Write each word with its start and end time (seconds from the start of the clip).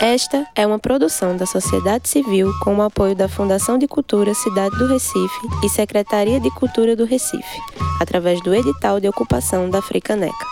Esta 0.00 0.46
é 0.54 0.66
uma 0.66 0.78
produção 0.78 1.36
da 1.36 1.46
sociedade 1.46 2.08
civil 2.08 2.52
com 2.62 2.76
o 2.76 2.82
apoio 2.82 3.14
da 3.14 3.28
Fundação 3.28 3.78
de 3.78 3.88
Cultura 3.88 4.34
Cidade 4.34 4.76
do 4.76 4.86
Recife 4.86 5.48
e 5.64 5.68
Secretaria 5.70 6.38
de 6.38 6.50
Cultura 6.50 6.94
do 6.94 7.06
Recife, 7.06 7.60
através 8.00 8.42
do 8.42 8.54
edital 8.54 9.00
de 9.00 9.08
ocupação 9.08 9.70
da 9.70 9.80
Fricaneca. 9.80 10.44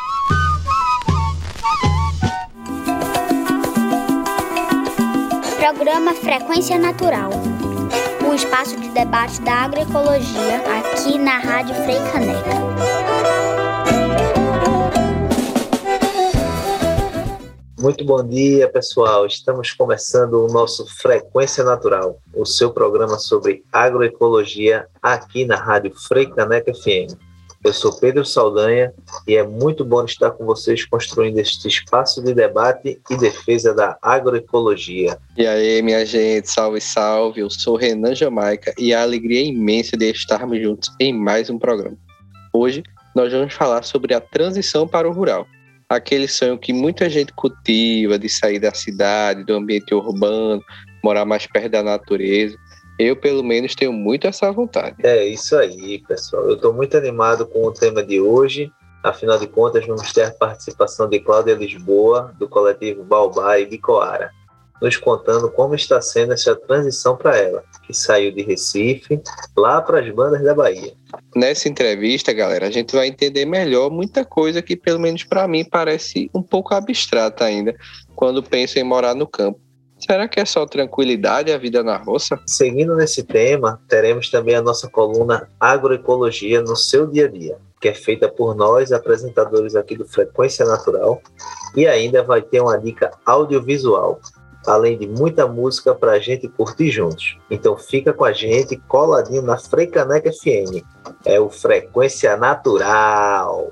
Programa 5.58 6.14
Frequência 6.14 6.78
Natural. 6.78 7.30
Um 8.26 8.34
espaço 8.34 8.80
de 8.80 8.88
debate 8.88 9.40
da 9.42 9.64
agroecologia 9.64 10.62
aqui 10.78 11.18
na 11.18 11.38
Rádio 11.38 11.74
Frei 11.74 11.98
Muito 17.84 18.02
bom 18.02 18.26
dia, 18.26 18.66
pessoal. 18.66 19.26
Estamos 19.26 19.70
começando 19.72 20.42
o 20.42 20.46
nosso 20.46 20.86
Frequência 20.86 21.62
Natural, 21.62 22.18
o 22.32 22.46
seu 22.46 22.72
programa 22.72 23.18
sobre 23.18 23.62
agroecologia 23.70 24.86
aqui 25.02 25.44
na 25.44 25.56
Rádio 25.56 25.92
Frei 25.94 26.24
Caneca 26.24 26.72
FM. 26.72 27.12
Eu 27.62 27.74
sou 27.74 27.92
Pedro 28.00 28.24
Saldanha 28.24 28.90
e 29.28 29.36
é 29.36 29.46
muito 29.46 29.84
bom 29.84 30.02
estar 30.02 30.30
com 30.30 30.46
vocês 30.46 30.86
construindo 30.86 31.36
este 31.36 31.68
espaço 31.68 32.24
de 32.24 32.32
debate 32.32 33.02
e 33.10 33.16
defesa 33.18 33.74
da 33.74 33.98
agroecologia. 34.00 35.18
E 35.36 35.46
aí, 35.46 35.82
minha 35.82 36.06
gente, 36.06 36.50
salve, 36.50 36.80
salve. 36.80 37.42
Eu 37.42 37.50
sou 37.50 37.76
Renan 37.76 38.14
Jamaica 38.14 38.72
e 38.78 38.94
a 38.94 39.02
alegria 39.02 39.40
é 39.40 39.44
imensa 39.44 39.94
de 39.94 40.10
estarmos 40.10 40.58
juntos 40.58 40.90
em 40.98 41.12
mais 41.12 41.50
um 41.50 41.58
programa. 41.58 41.98
Hoje 42.50 42.82
nós 43.14 43.30
vamos 43.30 43.52
falar 43.52 43.84
sobre 43.84 44.14
a 44.14 44.22
transição 44.22 44.88
para 44.88 45.06
o 45.06 45.12
rural 45.12 45.46
aquele 45.88 46.28
sonho 46.28 46.58
que 46.58 46.72
muita 46.72 47.08
gente 47.08 47.32
cultiva 47.32 48.18
de 48.18 48.28
sair 48.28 48.58
da 48.58 48.72
cidade, 48.72 49.44
do 49.44 49.54
ambiente 49.54 49.94
urbano, 49.94 50.62
morar 51.02 51.24
mais 51.24 51.46
perto 51.46 51.70
da 51.70 51.82
natureza. 51.82 52.56
Eu, 52.98 53.16
pelo 53.16 53.42
menos, 53.42 53.74
tenho 53.74 53.92
muito 53.92 54.26
essa 54.26 54.50
vontade. 54.52 54.96
É 55.02 55.26
isso 55.26 55.56
aí, 55.56 56.02
pessoal. 56.06 56.44
Eu 56.44 56.54
estou 56.54 56.72
muito 56.72 56.96
animado 56.96 57.46
com 57.46 57.64
o 57.66 57.72
tema 57.72 58.02
de 58.02 58.20
hoje. 58.20 58.70
Afinal 59.02 59.38
de 59.38 59.46
contas, 59.46 59.86
vamos 59.86 60.12
ter 60.12 60.22
a 60.22 60.30
participação 60.30 61.08
de 61.08 61.20
Cláudia 61.20 61.54
Lisboa, 61.54 62.32
do 62.38 62.48
coletivo 62.48 63.04
Baobá 63.04 63.58
e 63.58 63.66
Bicoara 63.66 64.30
nos 64.80 64.96
contando 64.96 65.50
como 65.50 65.74
está 65.74 66.00
sendo 66.00 66.32
essa 66.32 66.54
transição 66.54 67.16
para 67.16 67.36
ela, 67.36 67.64
que 67.86 67.94
saiu 67.94 68.32
de 68.32 68.42
Recife 68.42 69.20
lá 69.56 69.80
para 69.80 70.00
as 70.00 70.14
bandas 70.14 70.42
da 70.42 70.54
Bahia. 70.54 70.92
Nessa 71.34 71.68
entrevista, 71.68 72.32
galera, 72.32 72.66
a 72.66 72.70
gente 72.70 72.94
vai 72.94 73.06
entender 73.06 73.44
melhor 73.44 73.90
muita 73.90 74.24
coisa 74.24 74.60
que, 74.60 74.76
pelo 74.76 75.00
menos 75.00 75.24
para 75.24 75.46
mim, 75.46 75.64
parece 75.64 76.30
um 76.34 76.42
pouco 76.42 76.74
abstrata 76.74 77.44
ainda 77.44 77.74
quando 78.14 78.42
penso 78.42 78.78
em 78.78 78.84
morar 78.84 79.14
no 79.14 79.26
campo. 79.26 79.60
Será 79.98 80.28
que 80.28 80.38
é 80.38 80.44
só 80.44 80.66
tranquilidade 80.66 81.50
a 81.50 81.56
vida 81.56 81.82
na 81.82 81.96
roça? 81.96 82.38
Seguindo 82.46 82.94
nesse 82.94 83.22
tema, 83.22 83.80
teremos 83.88 84.28
também 84.28 84.54
a 84.54 84.60
nossa 84.62 84.88
coluna 84.88 85.48
Agroecologia 85.58 86.60
no 86.60 86.76
seu 86.76 87.06
dia 87.06 87.24
a 87.24 87.28
dia, 87.28 87.56
que 87.80 87.88
é 87.88 87.94
feita 87.94 88.28
por 88.28 88.54
nós, 88.54 88.92
apresentadores 88.92 89.74
aqui 89.74 89.96
do 89.96 90.06
Frequência 90.06 90.66
Natural, 90.66 91.22
e 91.74 91.86
ainda 91.86 92.22
vai 92.22 92.42
ter 92.42 92.60
uma 92.60 92.76
dica 92.76 93.12
audiovisual 93.24 94.20
além 94.66 94.98
de 94.98 95.06
muita 95.06 95.46
música 95.46 95.94
para 95.94 96.12
a 96.12 96.18
gente 96.18 96.48
curtir 96.48 96.90
juntos. 96.90 97.38
Então 97.50 97.76
fica 97.76 98.12
com 98.12 98.24
a 98.24 98.32
gente 98.32 98.76
coladinho 98.88 99.42
na 99.42 99.58
Freicaneca 99.58 100.30
FM. 100.32 100.82
É 101.24 101.38
o 101.38 101.50
Frequência 101.50 102.36
Natural. 102.36 103.70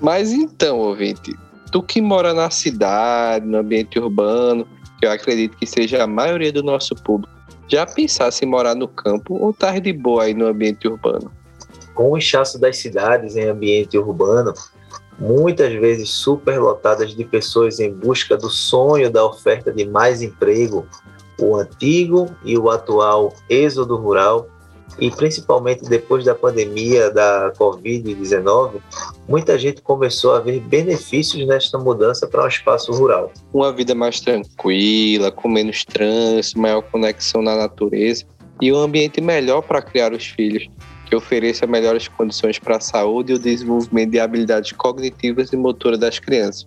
Mas 0.00 0.32
então, 0.32 0.78
ouvinte, 0.78 1.36
tu 1.70 1.82
que 1.82 2.00
mora 2.00 2.34
na 2.34 2.50
cidade, 2.50 3.46
no 3.46 3.58
ambiente 3.58 3.98
urbano, 3.98 4.66
que 4.98 5.06
eu 5.06 5.10
acredito 5.10 5.56
que 5.56 5.66
seja 5.66 6.02
a 6.02 6.06
maioria 6.06 6.52
do 6.52 6.62
nosso 6.62 6.94
público, 6.94 7.32
já 7.68 7.86
pensasse 7.86 8.44
em 8.44 8.48
morar 8.48 8.74
no 8.74 8.88
campo 8.88 9.34
ou 9.34 9.52
tá 9.52 9.78
de 9.78 9.92
boa 9.92 10.24
aí 10.24 10.34
no 10.34 10.46
ambiente 10.46 10.86
urbano? 10.86 11.30
Com 11.94 12.10
o 12.10 12.18
inchaço 12.18 12.58
das 12.58 12.76
cidades 12.76 13.36
em 13.36 13.48
ambiente 13.48 13.96
urbano, 13.96 14.52
muitas 15.18 15.72
vezes 15.74 16.10
superlotadas 16.10 17.14
de 17.14 17.24
pessoas 17.24 17.80
em 17.80 17.92
busca 17.92 18.36
do 18.36 18.50
sonho 18.50 19.10
da 19.10 19.24
oferta 19.24 19.72
de 19.72 19.84
mais 19.84 20.22
emprego, 20.22 20.86
o 21.38 21.56
antigo 21.56 22.28
e 22.44 22.56
o 22.56 22.70
atual 22.70 23.32
êxodo 23.48 23.96
rural, 23.96 24.48
e 24.98 25.10
principalmente 25.10 25.84
depois 25.84 26.24
da 26.24 26.34
pandemia 26.34 27.10
da 27.10 27.52
Covid-19, 27.58 28.80
muita 29.26 29.58
gente 29.58 29.82
começou 29.82 30.34
a 30.34 30.40
ver 30.40 30.60
benefícios 30.60 31.44
nesta 31.46 31.76
mudança 31.78 32.28
para 32.28 32.44
um 32.44 32.48
espaço 32.48 32.92
rural. 32.92 33.32
Uma 33.52 33.72
vida 33.72 33.94
mais 33.94 34.20
tranquila, 34.20 35.32
com 35.32 35.48
menos 35.48 35.84
trânsito, 35.84 36.60
maior 36.60 36.82
conexão 36.82 37.42
na 37.42 37.56
natureza 37.56 38.24
e 38.60 38.72
um 38.72 38.76
ambiente 38.76 39.20
melhor 39.20 39.62
para 39.62 39.82
criar 39.82 40.12
os 40.12 40.26
filhos 40.26 40.68
ofereça 41.14 41.66
melhores 41.66 42.08
condições 42.08 42.58
para 42.58 42.76
a 42.76 42.80
saúde 42.80 43.32
e 43.32 43.36
o 43.36 43.38
desenvolvimento 43.38 44.10
de 44.10 44.20
habilidades 44.20 44.72
cognitivas 44.72 45.52
e 45.52 45.56
motoras 45.56 45.98
das 45.98 46.18
crianças. 46.18 46.66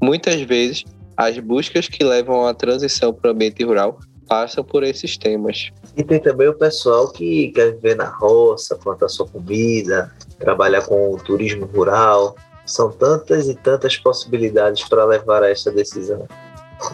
Muitas 0.00 0.40
vezes, 0.42 0.84
as 1.16 1.38
buscas 1.38 1.88
que 1.88 2.04
levam 2.04 2.46
à 2.46 2.54
transição 2.54 3.12
para 3.12 3.30
o 3.30 3.32
ambiente 3.32 3.64
rural 3.64 3.98
passam 4.28 4.62
por 4.62 4.84
esses 4.84 5.16
temas. 5.16 5.70
E 5.96 6.04
tem 6.04 6.20
também 6.20 6.48
o 6.48 6.54
pessoal 6.54 7.10
que 7.10 7.48
quer 7.48 7.72
viver 7.72 7.96
na 7.96 8.08
roça, 8.08 8.76
plantar 8.76 9.08
sua 9.08 9.26
comida, 9.26 10.12
trabalhar 10.38 10.82
com 10.82 11.12
o 11.14 11.16
turismo 11.18 11.64
rural. 11.66 12.36
São 12.66 12.92
tantas 12.92 13.48
e 13.48 13.54
tantas 13.54 13.96
possibilidades 13.96 14.86
para 14.86 15.04
levar 15.06 15.42
a 15.42 15.50
essa 15.50 15.72
decisão, 15.72 16.28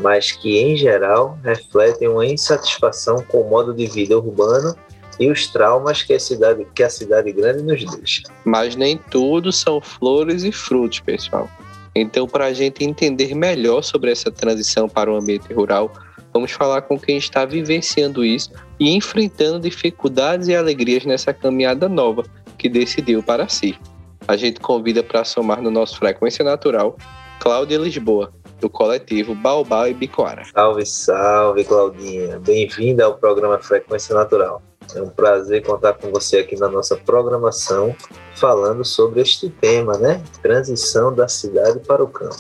mas 0.00 0.31
que, 0.31 0.56
em 0.56 0.77
geral, 0.77 1.37
refletem 1.43 2.09
uma 2.09 2.25
insatisfação 2.25 3.22
com 3.28 3.41
o 3.41 3.50
modo 3.50 3.75
de 3.75 3.87
vida 3.87 4.16
urbano 4.16 4.75
e 5.19 5.31
os 5.31 5.47
traumas 5.49 6.03
que 6.03 6.13
a 6.13 6.21
cidade, 6.21 6.67
que 6.75 6.83
a 6.83 6.91
cidade 6.91 7.33
grande 7.33 7.63
nos 7.63 7.85
deixa. 7.97 8.23
Mas 8.45 8.77
nem 8.77 8.97
tudo 8.97 9.53
são 9.53 9.81
flores 9.81 10.45
e 10.45 10.53
frutos, 10.53 11.01
pessoal. 11.01 11.49
Então, 11.95 12.27
para 12.27 12.47
a 12.47 12.53
gente 12.53 12.85
entender 12.85 13.35
melhor 13.35 13.83
sobre 13.83 14.11
essa 14.11 14.31
transição 14.31 14.89
para 14.89 15.13
o 15.13 15.17
ambiente 15.17 15.53
rural, 15.53 15.93
vamos 16.33 16.51
falar 16.51 16.83
com 16.83 16.99
quem 16.99 17.17
está 17.17 17.45
vivenciando 17.45 18.25
isso 18.25 18.51
e 18.81 18.95
enfrentando 18.97 19.61
dificuldades 19.61 20.49
e 20.49 20.57
alegrias 20.57 21.05
nessa 21.05 21.33
caminhada 21.33 21.89
nova 21.89 22.25
que 22.59 22.69
decidiu 22.69 23.23
para 23.23 23.49
si. 23.49 23.79
A 24.27 24.37
gente 24.37 24.59
convida 24.59 25.03
para 25.03 25.23
somar 25.23 25.63
no 25.63 25.71
nosso 25.71 25.99
Frequência 25.99 26.45
Natural 26.45 26.97
Cláudia 27.45 27.77
Lisboa, 27.77 28.33
do 28.59 28.71
coletivo 28.71 29.35
Baobá 29.35 29.89
e 29.89 29.93
Bicoara. 29.95 30.45
Salve, 30.55 30.87
salve, 30.87 31.63
Claudinha. 31.65 32.41
Bem-vinda 32.41 33.05
ao 33.05 33.19
programa 33.19 33.59
Frequência 33.59 34.15
Natural. 34.15 34.63
É 34.95 35.03
um 35.03 35.09
prazer 35.09 35.65
contar 35.65 35.95
com 35.95 36.11
você 36.11 36.39
aqui 36.39 36.56
na 36.56 36.69
nossa 36.69 36.97
programação, 36.97 37.95
falando 38.37 38.84
sobre 38.84 39.21
este 39.21 39.49
tema, 39.49 39.97
né? 39.99 40.22
Transição 40.43 41.12
da 41.12 41.28
cidade 41.28 41.81
para 41.81 42.03
o 42.03 42.09
campo. 42.09 42.37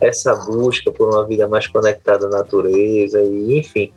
Essa 0.00 0.34
busca 0.34 0.90
por 0.90 1.08
uma 1.10 1.26
vida 1.26 1.46
mais 1.46 1.66
conectada 1.66 2.26
à 2.26 2.30
natureza 2.30 3.20
e, 3.22 3.58
enfim, 3.58 3.92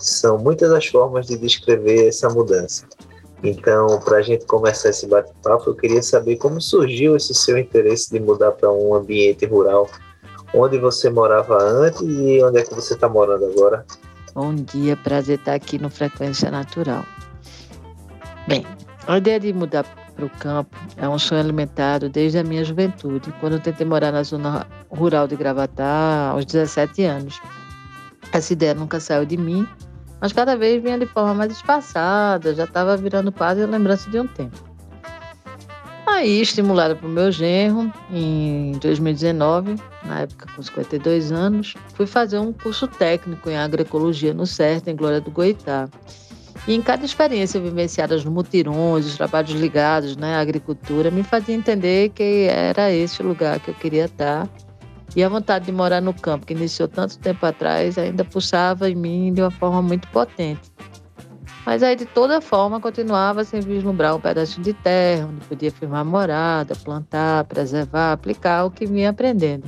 são 0.00 0.38
muitas 0.38 0.70
as 0.70 0.86
formas 0.86 1.26
de 1.26 1.36
descrever 1.36 2.08
essa 2.08 2.28
mudança. 2.28 2.86
Então, 3.42 4.00
para 4.00 4.18
a 4.18 4.22
gente 4.22 4.44
começar 4.46 4.90
esse 4.90 5.06
bate-papo, 5.06 5.70
eu 5.70 5.74
queria 5.74 6.02
saber 6.02 6.36
como 6.36 6.60
surgiu 6.60 7.16
esse 7.16 7.34
seu 7.34 7.56
interesse 7.56 8.10
de 8.10 8.18
mudar 8.18 8.52
para 8.52 8.70
um 8.70 8.94
ambiente 8.94 9.46
rural, 9.46 9.88
onde 10.52 10.78
você 10.78 11.08
morava 11.08 11.56
antes 11.62 12.00
e 12.00 12.42
onde 12.42 12.58
é 12.58 12.62
que 12.62 12.74
você 12.74 12.94
está 12.94 13.08
morando 13.08 13.46
agora. 13.46 13.84
Bom 14.38 14.54
dia, 14.54 14.96
prazer 14.96 15.36
estar 15.36 15.54
aqui 15.54 15.80
no 15.80 15.90
Frequência 15.90 16.48
Natural. 16.48 17.04
Bem, 18.46 18.64
a 19.08 19.18
ideia 19.18 19.40
de 19.40 19.52
mudar 19.52 19.82
para 20.14 20.24
o 20.24 20.30
campo 20.30 20.78
é 20.96 21.08
um 21.08 21.18
sonho 21.18 21.40
alimentado 21.40 22.08
desde 22.08 22.38
a 22.38 22.44
minha 22.44 22.62
juventude, 22.62 23.34
quando 23.40 23.54
eu 23.54 23.60
tentei 23.60 23.84
morar 23.84 24.12
na 24.12 24.22
zona 24.22 24.64
rural 24.90 25.26
de 25.26 25.34
Gravatá 25.34 26.30
aos 26.30 26.46
17 26.46 27.02
anos. 27.02 27.42
Essa 28.32 28.52
ideia 28.52 28.74
nunca 28.74 29.00
saiu 29.00 29.26
de 29.26 29.36
mim, 29.36 29.66
mas 30.20 30.32
cada 30.32 30.56
vez 30.56 30.80
vinha 30.80 30.96
de 30.96 31.06
forma 31.06 31.34
mais 31.34 31.50
espaçada, 31.50 32.54
já 32.54 32.62
estava 32.62 32.96
virando 32.96 33.32
quase 33.32 33.64
a 33.64 33.66
lembrança 33.66 34.08
de 34.08 34.20
um 34.20 34.26
tempo. 34.28 34.67
Aí, 36.18 36.40
estimulada 36.40 36.96
por 36.96 37.08
meu 37.08 37.30
genro, 37.30 37.92
em 38.10 38.72
2019, 38.80 39.76
na 40.04 40.22
época 40.22 40.48
com 40.52 40.60
52 40.60 41.30
anos, 41.30 41.74
fui 41.94 42.08
fazer 42.08 42.40
um 42.40 42.52
curso 42.52 42.88
técnico 42.88 43.48
em 43.48 43.56
agroecologia 43.56 44.34
no 44.34 44.44
CERT, 44.44 44.88
em 44.88 44.96
Glória 44.96 45.20
do 45.20 45.30
Goitá. 45.30 45.88
E 46.66 46.74
em 46.74 46.82
cada 46.82 47.04
experiência 47.04 47.60
vivenciada 47.60 48.16
no 48.16 48.32
mutirões, 48.32 49.06
os 49.06 49.16
trabalhos 49.16 49.52
ligados 49.52 50.16
né, 50.16 50.34
à 50.34 50.40
agricultura, 50.40 51.08
me 51.08 51.22
fazia 51.22 51.54
entender 51.54 52.08
que 52.08 52.48
era 52.50 52.92
esse 52.92 53.22
o 53.22 53.24
lugar 53.24 53.60
que 53.60 53.70
eu 53.70 53.74
queria 53.74 54.06
estar. 54.06 54.48
E 55.14 55.22
a 55.22 55.28
vontade 55.28 55.66
de 55.66 55.72
morar 55.72 56.02
no 56.02 56.12
campo, 56.12 56.46
que 56.46 56.52
iniciou 56.52 56.88
tanto 56.88 57.16
tempo 57.20 57.46
atrás, 57.46 57.96
ainda 57.96 58.24
pulsava 58.24 58.90
em 58.90 58.96
mim 58.96 59.32
de 59.32 59.40
uma 59.40 59.52
forma 59.52 59.80
muito 59.80 60.08
potente. 60.08 60.62
Mas 61.68 61.82
aí, 61.82 61.94
de 61.94 62.06
toda 62.06 62.40
forma, 62.40 62.80
continuava 62.80 63.44
sem 63.44 63.60
vislumbrar 63.60 64.16
um 64.16 64.20
pedaço 64.20 64.58
de 64.58 64.72
terra, 64.72 65.26
onde 65.26 65.44
podia 65.44 65.70
firmar 65.70 66.02
morada, 66.02 66.74
plantar, 66.74 67.44
preservar, 67.44 68.12
aplicar 68.12 68.64
o 68.64 68.70
que 68.70 68.86
vinha 68.86 69.10
aprendendo. 69.10 69.64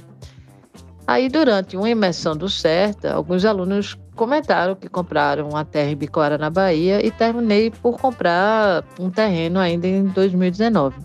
Aí, 1.07 1.29
durante 1.29 1.77
uma 1.77 1.91
imersão 1.91 2.35
do 2.35 2.49
CERTA, 2.49 3.13
alguns 3.13 3.45
alunos 3.45 3.99
comentaram 4.17 4.75
que 4.75 4.89
compraram 4.89 5.51
uma 5.51 5.63
terra 5.63 5.91
em 5.91 5.95
Bicoara, 5.95 6.39
na 6.39 6.49
Bahia, 6.49 7.05
e 7.05 7.11
terminei 7.11 7.71
por 7.71 8.01
comprar 8.01 8.83
um 8.99 9.11
terreno 9.11 9.61
ainda 9.61 9.87
em 9.87 10.07
2019. 10.07 10.97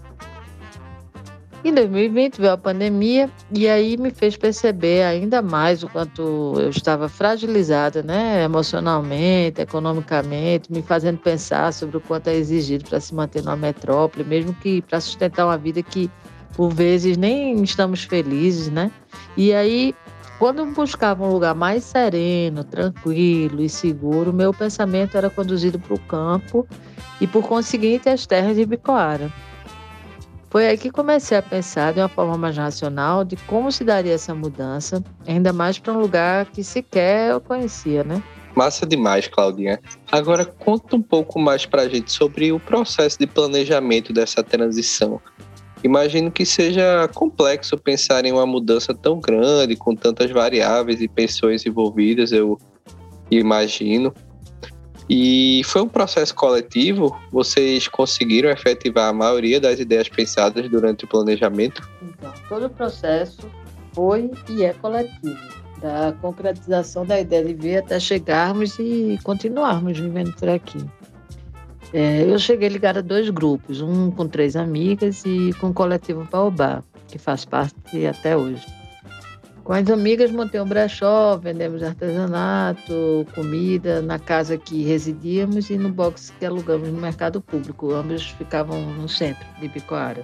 Em 1.65 1.73
2020 1.73 2.39
veio 2.39 2.53
a 2.53 2.57
pandemia 2.59 3.27
e 3.51 3.67
aí 3.67 3.97
me 3.97 4.11
fez 4.11 4.37
perceber 4.37 5.01
ainda 5.01 5.41
mais 5.41 5.81
o 5.81 5.89
quanto 5.89 6.53
eu 6.59 6.69
estava 6.69 7.09
fragilizada, 7.09 8.03
né, 8.03 8.43
emocionalmente, 8.43 9.61
economicamente, 9.61 10.71
me 10.71 10.83
fazendo 10.83 11.17
pensar 11.17 11.73
sobre 11.73 11.97
o 11.97 12.01
quanto 12.01 12.27
é 12.27 12.35
exigido 12.35 12.87
para 12.87 12.99
se 12.99 13.15
manter 13.15 13.41
numa 13.43 13.55
metrópole, 13.55 14.23
mesmo 14.23 14.53
que 14.53 14.83
para 14.83 15.01
sustentar 15.01 15.47
uma 15.47 15.57
vida 15.57 15.81
que 15.81 16.07
por 16.55 16.71
vezes 16.71 17.17
nem 17.17 17.59
estamos 17.63 18.03
felizes, 18.03 18.69
né? 18.69 18.91
E 19.35 19.51
aí 19.51 19.95
quando 20.37 20.59
eu 20.59 20.71
buscava 20.71 21.25
um 21.25 21.31
lugar 21.31 21.55
mais 21.55 21.83
sereno, 21.83 22.63
tranquilo 22.63 23.59
e 23.59 23.67
seguro, 23.67 24.31
meu 24.31 24.53
pensamento 24.53 25.17
era 25.17 25.31
conduzido 25.31 25.79
para 25.79 25.95
o 25.95 25.99
campo 26.01 26.67
e, 27.19 27.25
por 27.25 27.41
conseguinte, 27.47 28.07
as 28.07 28.27
terras 28.27 28.55
de 28.55 28.67
Bicoara. 28.67 29.31
Foi 30.55 30.67
aí 30.67 30.77
que 30.77 30.89
comecei 30.89 31.37
a 31.37 31.41
pensar 31.41 31.91
de 31.91 31.99
uma 31.99 32.07
forma 32.07 32.37
mais 32.37 32.55
racional 32.55 33.25
de 33.25 33.35
como 33.35 33.69
se 33.73 33.83
daria 33.83 34.13
essa 34.13 34.33
mudança, 34.33 35.03
ainda 35.27 35.51
mais 35.51 35.77
para 35.77 35.91
um 35.91 35.99
lugar 35.99 36.45
que 36.45 36.63
sequer 36.63 37.31
eu 37.31 37.41
conhecia, 37.41 38.05
né? 38.05 38.23
Massa 38.55 38.85
demais, 38.85 39.27
Claudinha. 39.27 39.81
Agora 40.09 40.45
conta 40.45 40.95
um 40.95 41.01
pouco 41.01 41.37
mais 41.41 41.65
para 41.65 41.81
a 41.81 41.89
gente 41.89 42.09
sobre 42.09 42.53
o 42.53 42.59
processo 42.61 43.19
de 43.19 43.27
planejamento 43.27 44.13
dessa 44.13 44.41
transição. 44.41 45.19
Imagino 45.83 46.31
que 46.31 46.45
seja 46.45 47.05
complexo 47.13 47.77
pensar 47.77 48.23
em 48.23 48.31
uma 48.31 48.45
mudança 48.45 48.93
tão 48.93 49.19
grande, 49.19 49.75
com 49.75 49.93
tantas 49.93 50.31
variáveis 50.31 51.01
e 51.01 51.07
pessoas 51.09 51.65
envolvidas, 51.65 52.31
eu 52.31 52.57
imagino. 53.29 54.13
E 55.09 55.61
foi 55.65 55.83
um 55.83 55.87
processo 55.87 56.33
coletivo? 56.33 57.15
Vocês 57.31 57.87
conseguiram 57.87 58.49
efetivar 58.49 59.09
a 59.09 59.13
maioria 59.13 59.59
das 59.59 59.79
ideias 59.79 60.09
pensadas 60.09 60.67
durante 60.69 61.05
o 61.05 61.07
planejamento? 61.07 61.87
Então, 62.01 62.33
todo 62.49 62.65
o 62.65 62.69
processo 62.69 63.49
foi 63.93 64.31
e 64.49 64.63
é 64.63 64.73
coletivo, 64.73 65.37
da 65.79 66.11
concretização 66.21 67.05
da 67.05 67.19
ideia 67.19 67.45
de 67.45 67.53
ver 67.53 67.77
até 67.77 67.99
chegarmos 67.99 68.79
e 68.79 69.19
continuarmos 69.23 69.99
vivendo 69.99 70.33
por 70.33 70.49
aqui. 70.49 70.83
É, 71.93 72.23
eu 72.23 72.37
cheguei 72.39 72.67
ligada 72.67 72.99
a 72.99 73.01
dois 73.01 73.29
grupos, 73.29 73.81
um 73.81 74.09
com 74.09 74.27
três 74.27 74.55
amigas 74.55 75.23
e 75.25 75.53
com 75.61 75.67
o 75.67 75.73
coletivo 75.73 76.27
Baobá, 76.29 76.83
que 77.07 77.17
faz 77.17 77.45
parte 77.45 78.05
até 78.05 78.35
hoje. 78.35 78.65
Com 79.65 79.73
as 79.73 79.89
amigas 79.89 80.29
montei 80.29 80.61
um 80.61 80.65
brechó, 80.65 81.37
vendemos 81.37 81.81
artesanato, 81.81 83.25
comida 83.33 83.99
na 83.99 84.19
casa 84.19 84.59
que 84.59 84.83
residíamos 84.83 85.71
e 85.71 85.77
no 85.77 85.89
box 85.89 86.31
que 86.39 86.45
alugamos 86.45 86.89
no 86.89 87.01
mercado 87.01 87.41
público. 87.41 87.91
Ambos 87.91 88.29
ficavam 88.29 88.79
no 88.93 89.09
centro 89.09 89.43
de 89.59 89.67
Picoara. 89.67 90.23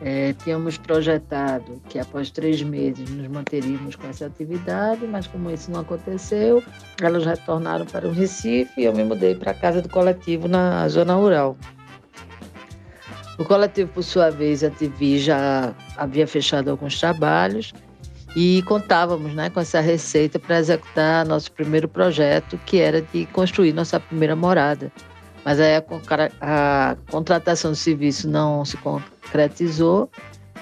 É, 0.00 0.32
tínhamos 0.32 0.78
projetado 0.78 1.78
que 1.90 1.98
após 1.98 2.30
três 2.30 2.62
meses 2.62 3.10
nos 3.10 3.28
manteríamos 3.28 3.96
com 3.96 4.06
essa 4.08 4.24
atividade, 4.24 5.06
mas 5.06 5.26
como 5.26 5.50
isso 5.50 5.70
não 5.70 5.80
aconteceu, 5.80 6.64
elas 7.02 7.26
retornaram 7.26 7.84
para 7.84 8.08
o 8.08 8.12
Recife 8.12 8.80
e 8.80 8.84
eu 8.84 8.94
me 8.94 9.04
mudei 9.04 9.34
para 9.34 9.50
a 9.50 9.54
casa 9.54 9.82
do 9.82 9.90
coletivo 9.90 10.48
na 10.48 10.88
zona 10.88 11.14
rural. 11.16 11.54
O 13.38 13.44
coletivo, 13.44 13.92
por 13.92 14.02
sua 14.02 14.30
vez, 14.30 14.64
a 14.64 14.70
TV 14.70 15.18
já 15.18 15.74
havia 15.98 16.26
fechado 16.26 16.70
alguns 16.70 16.98
trabalhos 16.98 17.74
e 18.36 18.62
contávamos 18.64 19.34
né, 19.34 19.48
com 19.48 19.58
essa 19.58 19.80
receita 19.80 20.38
para 20.38 20.58
executar 20.58 21.26
nosso 21.26 21.50
primeiro 21.52 21.88
projeto, 21.88 22.60
que 22.66 22.78
era 22.78 23.00
de 23.00 23.24
construir 23.26 23.72
nossa 23.72 23.98
primeira 23.98 24.36
morada. 24.36 24.92
Mas 25.42 25.58
aí 25.58 25.74
a, 25.76 25.82
a 26.42 26.96
contratação 27.10 27.70
do 27.70 27.76
serviço 27.76 28.28
não 28.28 28.62
se 28.62 28.76
concretizou 28.76 30.10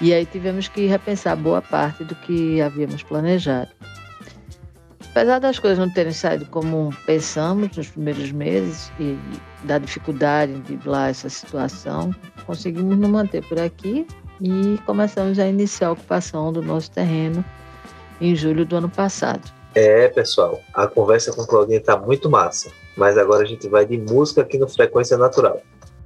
e 0.01 0.15
aí 0.15 0.25
tivemos 0.25 0.69
que 0.69 0.87
repensar 0.87 1.37
boa 1.37 1.61
parte 1.61 2.05
do 2.05 2.15
que 2.15 2.61
havíamos 2.61 3.03
planejado. 3.03 3.71
Apesar 5.11 5.41
das 5.41 5.59
coisas 5.59 5.79
não 5.79 5.93
terem 5.93 6.13
saído 6.13 6.47
como 6.47 6.95
pensamos 7.07 7.77
nos 7.77 7.89
primeiros 7.89 8.31
meses 8.31 8.93
e 9.01 9.19
da 9.65 9.79
dificuldade 9.79 10.53
em 10.53 10.61
driblar 10.61 11.11
essa 11.11 11.29
situação, 11.29 12.15
conseguimos 12.47 12.97
nos 12.97 13.11
manter 13.11 13.45
por 13.49 13.59
aqui 13.59 14.07
e 14.41 14.79
começamos 14.87 15.41
a 15.41 15.49
iniciar 15.49 15.89
a 15.89 15.93
ocupação 15.93 16.53
do 16.53 16.63
nosso 16.63 16.91
terreno 16.93 17.45
em 18.25 18.37
julho 18.37 18.65
do 18.65 18.77
ano 18.77 18.89
passado. 18.89 19.53
É, 19.75 20.09
pessoal, 20.09 20.61
a 20.73 20.87
conversa 20.87 21.33
com 21.33 21.45
Claudinha 21.45 21.79
está 21.79 21.97
muito 21.97 22.31
massa, 22.31 22.71
mas 22.97 23.19
agora 23.19 23.43
a 23.43 23.47
gente 23.47 23.69
vai 23.69 23.85
de 23.85 23.99
música 23.99 24.43
aqui 24.43 24.57
no 24.57 24.69
Frequência 24.69 25.17
Natural. 25.17 25.61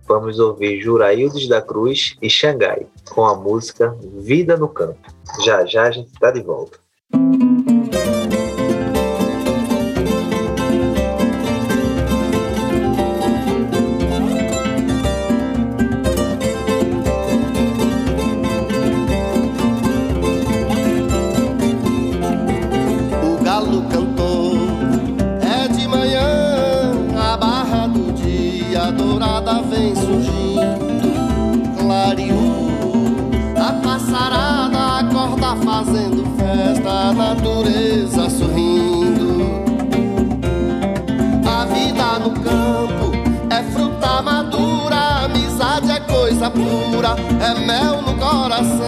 Vamos 0.06 0.38
ouvir 0.38 0.80
Juraildes 0.80 1.46
da 1.48 1.60
Cruz 1.60 2.16
e 2.22 2.30
Xangai 2.30 2.86
com 3.10 3.26
a 3.26 3.34
música 3.34 3.94
Vida 4.16 4.56
no 4.56 4.68
Campo. 4.68 4.98
Já 5.44 5.66
já 5.66 5.82
a 5.82 5.90
gente 5.90 6.08
está 6.08 6.30
de 6.30 6.40
volta. 6.40 6.78
Pura, 46.50 47.16
é 47.40 47.54
mel 47.66 48.02
no 48.02 48.14
coração. 48.14 48.86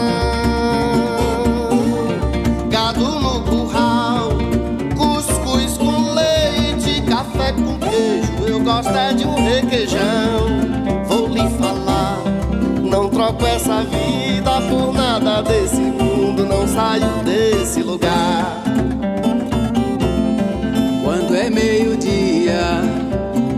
Gado 2.69 3.01
no 3.01 3.41
curral, 3.43 4.31
cuscuz 4.97 5.77
com 5.77 6.13
leite, 6.13 7.03
café 7.03 7.53
com 7.53 7.79
queijo. 7.79 8.45
Eu 8.47 8.61
gosto 8.61 8.91
é 8.91 9.13
de 9.13 9.27
um 9.27 9.35
requeijão. 9.35 10.49
Vou 11.07 11.29
lhe 11.29 11.49
falar, 11.59 12.19
não 12.83 13.09
troco 13.09 13.45
essa 13.47 13.83
vida 13.85 14.61
por 14.69 14.93
nada 14.93 15.43
desse 15.43 15.81
mundo, 15.81 16.47
não 16.47 16.67
saio 16.67 17.07
desse 17.25 17.83
lugar. 17.83 18.63
Quando 21.03 21.35
é 21.35 21.51
meio-dia, 21.51 22.61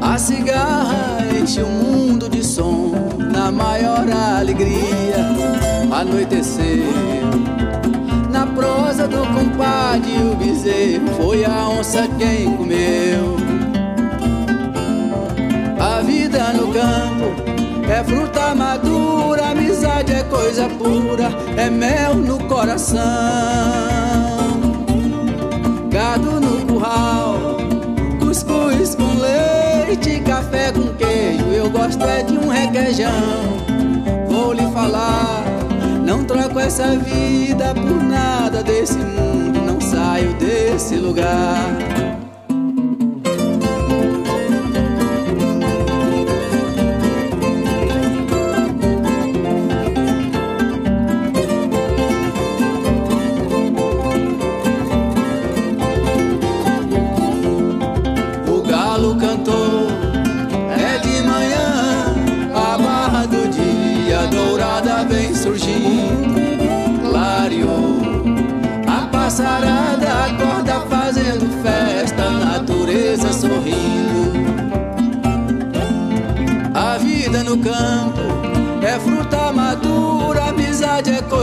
a 0.00 0.18
cigarra 0.18 1.18
enche 1.40 1.62
o 1.62 1.68
mundo 1.68 2.28
de 2.28 2.44
som 2.44 2.91
na 3.42 3.50
maior 3.50 4.06
alegria, 4.08 5.16
anoiteceu. 5.90 6.84
Na 8.30 8.46
prosa 8.46 9.08
do 9.08 9.26
compadre, 9.34 10.12
o 10.30 10.36
bezerro 10.36 11.08
foi 11.16 11.44
a 11.44 11.68
onça 11.68 12.06
quem 12.18 12.56
comeu. 12.56 13.36
A 15.80 16.00
vida 16.02 16.52
no 16.52 16.72
campo 16.72 17.42
é 17.90 18.04
fruta 18.04 18.54
madura, 18.54 19.50
amizade 19.50 20.12
é 20.12 20.22
coisa 20.22 20.68
pura, 20.68 21.28
é 21.56 21.68
mel 21.68 22.14
no 22.14 22.38
coração. 22.44 23.02
Gado 25.90 26.40
no 26.40 26.64
curral, 26.66 27.56
cuscuz 28.20 28.94
com 28.94 29.18
leite, 29.18 30.20
café 30.20 30.70
com. 30.70 30.91
Eu 31.62 31.70
gosto 31.70 32.02
é 32.02 32.24
de 32.24 32.36
um 32.36 32.48
requeijão. 32.48 33.08
Vou 34.26 34.52
lhe 34.52 34.66
falar, 34.72 35.44
não 36.04 36.24
troco 36.24 36.58
essa 36.58 36.96
vida 36.96 37.72
por 37.72 38.02
nada 38.02 38.64
desse 38.64 38.98
mundo. 38.98 39.62
Não 39.64 39.80
saio 39.80 40.34
desse 40.34 40.96
lugar. 40.96 42.11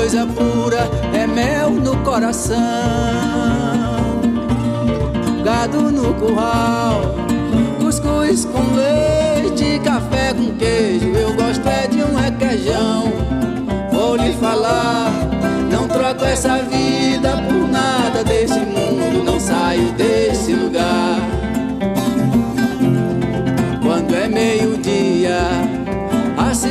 Coisa 0.10 0.26
pura, 0.26 0.90
é 1.14 1.28
mel 1.28 1.70
no 1.70 1.96
coração. 1.98 2.58
Gado 5.44 5.92
no 5.92 6.16
curral, 6.16 7.02
cuscuz 7.80 8.46
com 8.46 8.74
leite, 8.74 9.80
café 9.84 10.34
com 10.34 10.58
queijo. 10.58 11.10
Eu 11.10 11.36
gosto 11.36 11.68
é 11.68 11.88
de 11.88 12.02
um 12.02 12.16
requeijão. 12.16 13.14
Vou 13.92 14.16
lhe 14.16 14.34
falar, 14.34 15.12
não 15.72 15.88
troco 15.88 16.26
essa 16.26 16.58
vida 16.58 17.38
por 17.48 17.68
nada 17.68 18.24
desse 18.24 18.60
mundo, 18.60 19.24
não 19.24 19.40
saio 19.40 19.92
desse 19.92 20.54
lugar. 20.54 21.39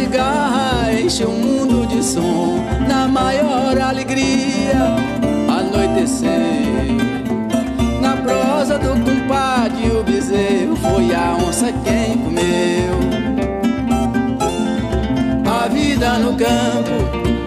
Cigarra 0.08 0.92
enche 0.92 1.24
o 1.24 1.30
mundo 1.30 1.86
de 1.86 2.02
som. 2.02 2.64
Na 2.88 3.06
maior 3.06 3.78
alegria, 3.78 4.96
anoitecer. 5.48 6.26
Na 8.00 8.16
prosa 8.16 8.78
do 8.78 8.90
compadre, 9.04 9.90
o 9.90 10.02
bezerro 10.02 10.76
foi 10.76 11.14
a 11.14 11.36
onça 11.36 11.72
quem 11.84 12.18
comeu. 12.18 12.98
A 15.46 15.68
vida 15.68 16.18
no 16.18 16.34
campo 16.36 16.96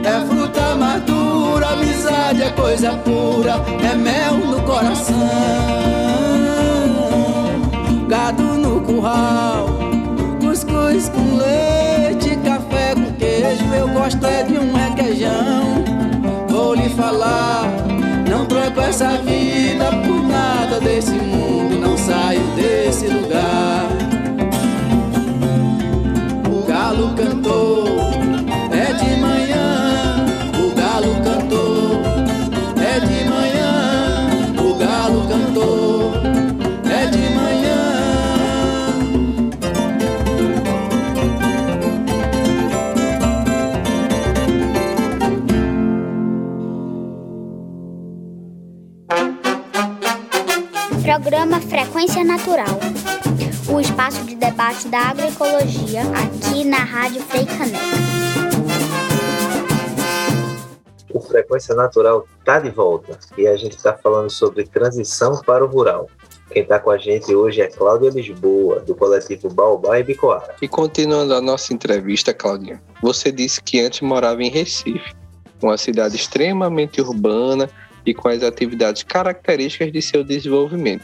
é 0.04 0.26
fruta 0.26 0.76
madura, 0.76 1.70
amizade 1.70 2.44
é 2.44 2.50
coisa 2.52 2.92
pura, 2.98 3.62
é 3.92 3.96
mel 3.96 4.38
no 4.38 4.62
coração 4.62 5.82
gado 8.08 8.44
no 8.44 8.82
curral, 8.82 9.68
cuscuz 10.42 11.08
com 11.08 11.38
leite. 11.38 11.91
Eu 13.76 13.88
gosto 13.90 14.26
é 14.26 14.44
de 14.44 14.58
um 14.58 14.74
requeijão. 14.74 15.84
Vou 16.48 16.74
lhe 16.74 16.90
falar, 16.90 17.64
não 18.30 18.46
troco 18.46 18.82
essa 18.82 19.18
vida 19.18 19.86
por 20.06 20.24
nada 20.24 20.80
desse 20.80 21.12
mundo, 21.12 21.80
não 21.80 21.98
saio 21.98 22.42
desse 22.56 23.08
lugar. 23.08 23.91
Programa 51.02 51.60
Frequência 51.60 52.24
Natural. 52.24 52.80
O 53.74 53.80
espaço 53.80 54.24
de 54.24 54.36
debate 54.36 54.88
da 54.88 55.00
agroecologia 55.00 56.02
aqui 56.02 56.64
na 56.64 56.78
Rádio 56.78 57.22
Frei 57.24 57.44
Caneca. 57.44 57.82
O 61.12 61.20
Frequência 61.20 61.74
Natural 61.74 62.24
está 62.38 62.60
de 62.60 62.70
volta 62.70 63.18
e 63.36 63.48
a 63.48 63.58
gente 63.58 63.76
está 63.76 63.94
falando 63.94 64.30
sobre 64.30 64.64
transição 64.64 65.42
para 65.42 65.66
o 65.66 65.68
rural. 65.68 66.08
Quem 66.52 66.62
está 66.62 66.80
com 66.80 66.92
a 66.92 66.98
gente 67.00 67.34
hoje 67.34 67.62
é 67.62 67.68
Cláudia 67.68 68.12
Lisboa, 68.12 68.82
do 68.82 68.94
coletivo 68.94 69.50
Baobá 69.50 70.00
e 70.00 70.04
Bicoara. 70.04 70.56
E 70.62 70.68
continuando 70.68 71.34
a 71.34 71.42
nossa 71.42 71.74
entrevista, 71.74 72.32
Claudinha, 72.32 72.80
você 73.02 73.32
disse 73.32 73.62
que 73.64 73.80
antes 73.80 74.02
morava 74.02 74.44
em 74.44 74.50
Recife, 74.50 75.16
uma 75.64 75.78
cidade 75.78 76.16
extremamente 76.16 77.02
urbana 77.02 77.68
e 78.06 78.14
com 78.14 78.28
as 78.28 78.44
atividades 78.44 79.04
características 79.04 79.92
de 79.92 80.02
seu 80.02 80.24
desenvolvimento. 80.24 81.04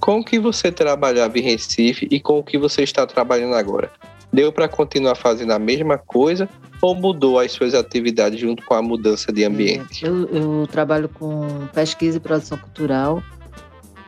Com 0.00 0.20
o 0.20 0.24
que 0.24 0.38
você 0.38 0.72
trabalhava 0.72 1.38
em 1.38 1.42
Recife 1.42 2.08
e 2.10 2.20
com 2.20 2.38
o 2.38 2.42
que 2.42 2.58
você 2.58 2.82
está 2.82 3.06
trabalhando 3.06 3.54
agora? 3.54 3.90
Deu 4.32 4.50
para 4.50 4.66
continuar 4.66 5.14
fazendo 5.14 5.52
a 5.52 5.58
mesma 5.58 5.98
coisa 5.98 6.48
ou 6.80 6.94
mudou 6.94 7.38
as 7.38 7.52
suas 7.52 7.74
atividades 7.74 8.40
junto 8.40 8.64
com 8.64 8.74
a 8.74 8.82
mudança 8.82 9.32
de 9.32 9.44
ambiente? 9.44 10.04
Eu, 10.04 10.26
eu 10.28 10.66
trabalho 10.66 11.08
com 11.08 11.68
pesquisa 11.72 12.16
e 12.16 12.20
produção 12.20 12.58
cultural 12.58 13.22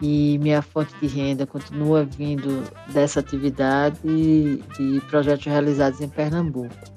e 0.02 0.38
minha 0.38 0.62
fonte 0.62 0.92
de 1.00 1.06
renda 1.06 1.46
continua 1.46 2.04
vindo 2.04 2.64
dessa 2.92 3.20
atividade 3.20 3.98
de 4.02 5.00
projetos 5.08 5.46
realizados 5.46 6.00
em 6.00 6.08
Pernambuco. 6.08 6.93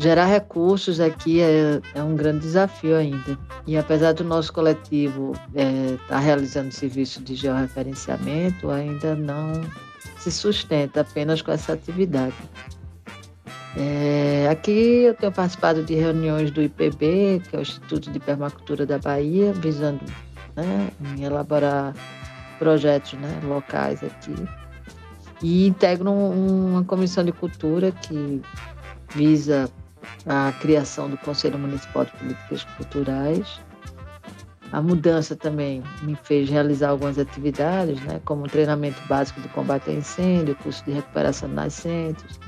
Gerar 0.00 0.24
recursos 0.24 0.98
aqui 0.98 1.42
é, 1.42 1.78
é 1.94 2.02
um 2.02 2.16
grande 2.16 2.38
desafio 2.38 2.96
ainda. 2.96 3.38
E 3.66 3.76
apesar 3.76 4.14
do 4.14 4.24
nosso 4.24 4.50
coletivo 4.50 5.32
estar 5.54 6.06
tá 6.08 6.18
realizando 6.18 6.72
serviço 6.72 7.22
de 7.22 7.34
georreferenciamento, 7.34 8.70
ainda 8.70 9.14
não 9.14 9.60
se 10.18 10.32
sustenta 10.32 11.02
apenas 11.02 11.42
com 11.42 11.52
essa 11.52 11.74
atividade. 11.74 12.34
É, 13.76 14.48
aqui 14.50 15.02
eu 15.04 15.14
tenho 15.14 15.32
participado 15.32 15.84
de 15.84 15.94
reuniões 15.94 16.50
do 16.50 16.62
IPB, 16.62 17.42
que 17.50 17.54
é 17.54 17.58
o 17.58 17.60
Instituto 17.60 18.10
de 18.10 18.18
Permacultura 18.18 18.86
da 18.86 18.98
Bahia, 18.98 19.52
visando 19.52 20.00
né, 20.56 20.90
em 21.14 21.24
elaborar 21.24 21.94
projetos 22.58 23.12
né, 23.12 23.38
locais 23.44 24.02
aqui. 24.02 24.34
E 25.42 25.66
integro 25.66 26.10
uma 26.10 26.84
comissão 26.84 27.22
de 27.22 27.32
cultura 27.32 27.92
que 27.92 28.40
visa 29.14 29.70
a 30.26 30.52
criação 30.60 31.08
do 31.08 31.16
Conselho 31.18 31.58
Municipal 31.58 32.04
de 32.04 32.12
Políticas 32.12 32.64
Culturais. 32.76 33.60
A 34.72 34.80
mudança 34.80 35.34
também 35.34 35.82
me 36.02 36.14
fez 36.14 36.48
realizar 36.48 36.90
algumas 36.90 37.18
atividades, 37.18 38.00
né, 38.02 38.20
como 38.24 38.46
treinamento 38.46 39.00
básico 39.08 39.40
de 39.40 39.48
combate 39.48 39.90
a 39.90 39.92
incêndio, 39.92 40.54
curso 40.56 40.84
de 40.84 40.92
recuperação 40.92 41.48
de 41.48 41.56
nascentes, 41.56 42.38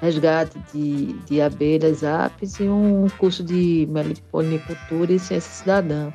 resgate 0.00 0.58
de, 0.72 1.12
de 1.24 1.40
abelhas, 1.40 2.02
apes 2.02 2.58
e 2.58 2.64
um 2.64 3.06
curso 3.18 3.44
de 3.44 3.86
meliponicultura 3.90 5.12
e 5.12 5.18
ciência 5.18 5.50
cidadã, 5.50 6.10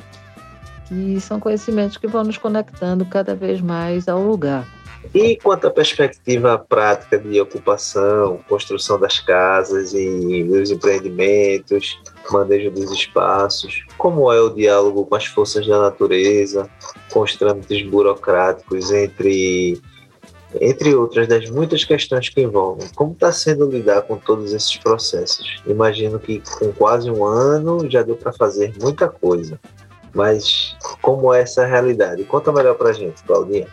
que 0.86 1.20
são 1.22 1.40
conhecimentos 1.40 1.98
que 1.98 2.08
vão 2.08 2.26
nos 2.26 2.38
conectando 2.38 3.06
cada 3.06 3.34
vez 3.34 3.62
mais 3.62 4.08
ao 4.08 4.22
lugar. 4.22 4.68
E 5.14 5.38
quanto 5.38 5.68
à 5.68 5.72
perspectiva 5.72 6.58
prática 6.58 7.18
de 7.20 7.40
ocupação, 7.40 8.40
construção 8.48 9.00
das 9.00 9.20
casas 9.20 9.94
e 9.94 10.44
dos 10.44 10.72
empreendimentos, 10.72 12.00
manejo 12.32 12.72
dos 12.72 12.92
espaços, 12.92 13.86
como 13.98 14.32
é 14.32 14.40
o 14.40 14.50
diálogo 14.50 15.06
com 15.06 15.16
as 15.16 15.26
forças 15.26 15.68
da 15.68 15.80
natureza, 15.80 16.70
com 17.12 17.22
os 17.22 17.36
trâmites 17.36 17.88
burocráticos 17.88 18.92
entre 18.92 19.82
entre 20.62 20.94
outras 20.94 21.28
das 21.28 21.50
muitas 21.50 21.84
questões 21.84 22.30
que 22.30 22.42
envolvem. 22.42 22.88
Como 22.96 23.14
está 23.14 23.32
sendo 23.32 23.70
lidar 23.70 24.04
com 24.04 24.18
todos 24.18 24.54
esses 24.54 24.78
processos? 24.78 25.62
Imagino 25.66 26.20
que 26.20 26.44
com 26.60 26.72
quase 26.74 27.10
um 27.10 27.26
ano 27.26 27.90
já 27.90 28.04
deu 28.04 28.16
para 28.16 28.32
fazer 28.32 28.72
muita 28.80 29.10
coisa. 29.10 29.60
Mas 30.14 30.76
como 31.02 31.34
é 31.34 31.42
essa 31.42 31.66
realidade? 31.66 32.24
Conta 32.26 32.52
melhor 32.52 32.76
para 32.76 32.90
a 32.90 32.94
gente, 32.94 33.24
Claudinha. 33.24 33.68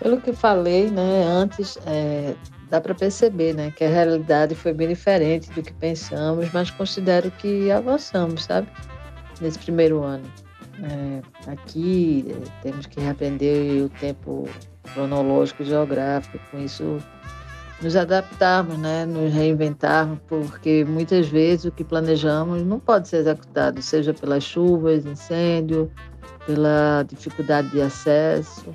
Pelo 0.00 0.20
que 0.20 0.32
falei 0.32 0.90
né, 0.90 1.24
antes, 1.24 1.78
é, 1.86 2.34
dá 2.70 2.80
para 2.80 2.94
perceber 2.94 3.54
né, 3.54 3.70
que 3.70 3.84
a 3.84 3.88
realidade 3.88 4.54
foi 4.54 4.72
bem 4.72 4.88
diferente 4.88 5.50
do 5.50 5.62
que 5.62 5.72
pensamos, 5.72 6.48
mas 6.52 6.70
considero 6.70 7.30
que 7.32 7.70
avançamos, 7.70 8.44
sabe? 8.44 8.68
Nesse 9.40 9.58
primeiro 9.58 10.02
ano. 10.02 10.24
É, 10.82 11.50
aqui 11.50 12.26
é, 12.28 12.62
temos 12.62 12.86
que 12.86 13.00
reaprender 13.00 13.84
o 13.84 13.88
tempo 13.88 14.48
cronológico 14.94 15.62
e 15.62 15.66
geográfico, 15.66 16.38
com 16.50 16.58
isso 16.58 16.98
nos 17.82 17.94
adaptarmos, 17.94 18.76
né, 18.78 19.06
nos 19.06 19.32
reinventarmos, 19.32 20.18
porque 20.26 20.84
muitas 20.84 21.28
vezes 21.28 21.66
o 21.66 21.70
que 21.70 21.84
planejamos 21.84 22.62
não 22.64 22.80
pode 22.80 23.08
ser 23.08 23.18
executado, 23.18 23.80
seja 23.80 24.12
pelas 24.12 24.42
chuvas, 24.42 25.06
incêndio, 25.06 25.90
pela 26.44 27.04
dificuldade 27.04 27.68
de 27.70 27.80
acesso. 27.80 28.74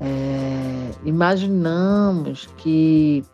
É, 0.00 0.90
imaginamos 1.04 2.46
que, 2.58 3.24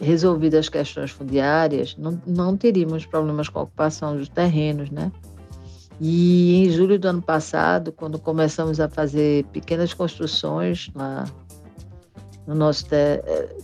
resolvidas 0.00 0.60
as 0.60 0.68
questões 0.68 1.10
fundiárias, 1.10 1.96
não, 1.96 2.20
não 2.26 2.56
teríamos 2.56 3.06
problemas 3.06 3.48
com 3.48 3.60
a 3.60 3.62
ocupação 3.62 4.16
dos 4.16 4.28
terrenos, 4.28 4.90
né? 4.90 5.10
E 6.00 6.64
em 6.64 6.70
julho 6.70 6.98
do 6.98 7.08
ano 7.08 7.22
passado, 7.22 7.90
quando 7.92 8.18
começamos 8.18 8.78
a 8.78 8.88
fazer 8.88 9.44
pequenas 9.46 9.92
construções 9.92 10.90
lá 10.94 11.24
no 12.46 12.54
nosso 12.54 12.86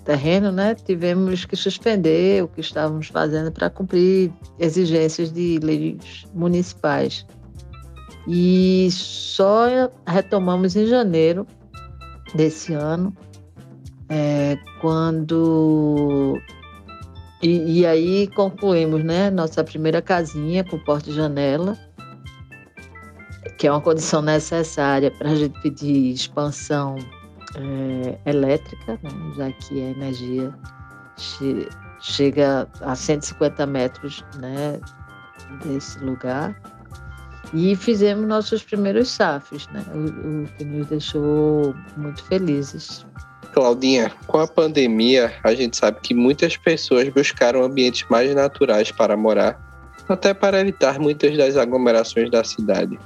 terreno, 0.04 0.52
né, 0.52 0.74
tivemos 0.74 1.46
que 1.46 1.56
suspender 1.56 2.44
o 2.44 2.48
que 2.48 2.60
estávamos 2.60 3.06
fazendo 3.06 3.50
para 3.50 3.70
cumprir 3.70 4.30
exigências 4.58 5.32
de 5.32 5.58
leis 5.62 6.26
municipais. 6.34 7.24
E 8.28 8.88
só 8.90 9.90
retomamos 10.06 10.76
em 10.76 10.86
janeiro 10.86 11.46
desse 12.34 12.74
ano, 12.74 13.14
é, 14.08 14.56
quando. 14.80 16.40
E, 17.42 17.80
e, 17.80 17.86
aí 17.86 18.26
concluímos 18.28 19.04
né, 19.04 19.30
nossa 19.30 19.62
primeira 19.62 20.00
casinha 20.00 20.64
com 20.64 20.78
porta 20.78 21.10
e 21.10 21.12
janela, 21.12 21.76
que 23.58 23.66
é 23.66 23.70
uma 23.70 23.80
condição 23.80 24.22
necessária 24.22 25.10
para 25.10 25.30
a 25.30 25.34
gente 25.34 25.60
pedir 25.60 26.12
expansão 26.12 26.96
é, 27.56 28.30
elétrica, 28.30 28.98
né, 29.02 29.10
já 29.36 29.52
que 29.52 29.80
a 29.80 29.90
energia 29.90 30.54
che 31.16 31.68
chega 32.00 32.68
a 32.80 32.94
150 32.94 33.66
metros 33.66 34.24
né, 34.38 34.80
desse 35.64 35.98
lugar. 35.98 36.54
E 37.54 37.76
fizemos 37.76 38.26
nossos 38.26 38.62
primeiros 38.62 39.08
SAFs, 39.08 39.68
né? 39.68 39.84
o, 39.94 40.42
o 40.42 40.46
que 40.58 40.64
nos 40.64 40.88
deixou 40.88 41.74
muito 41.96 42.22
felizes. 42.24 43.06
Claudinha, 43.52 44.10
com 44.26 44.38
a 44.38 44.48
pandemia, 44.48 45.32
a 45.44 45.54
gente 45.54 45.76
sabe 45.76 46.00
que 46.02 46.12
muitas 46.12 46.56
pessoas 46.56 47.08
buscaram 47.08 47.62
ambientes 47.62 48.04
mais 48.10 48.34
naturais 48.34 48.90
para 48.90 49.16
morar, 49.16 49.56
até 50.08 50.34
para 50.34 50.60
evitar 50.60 50.98
muitas 50.98 51.36
das 51.36 51.56
aglomerações 51.56 52.28
da 52.28 52.42
cidade. 52.42 52.98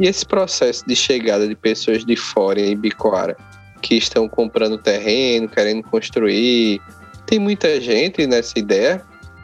E 0.00 0.08
esse 0.08 0.26
processo 0.26 0.84
de 0.86 0.96
chegada 0.96 1.46
de 1.46 1.54
pessoas 1.54 2.04
de 2.04 2.16
fora 2.16 2.60
em 2.60 2.76
Bicoara, 2.76 3.36
que 3.80 3.94
estão 3.94 4.28
comprando 4.28 4.76
terreno, 4.78 5.48
querendo 5.48 5.84
construir, 5.84 6.80
tem 7.26 7.38
muita 7.38 7.80
gente 7.80 8.26
nessa 8.26 8.58
ideia. 8.58 9.00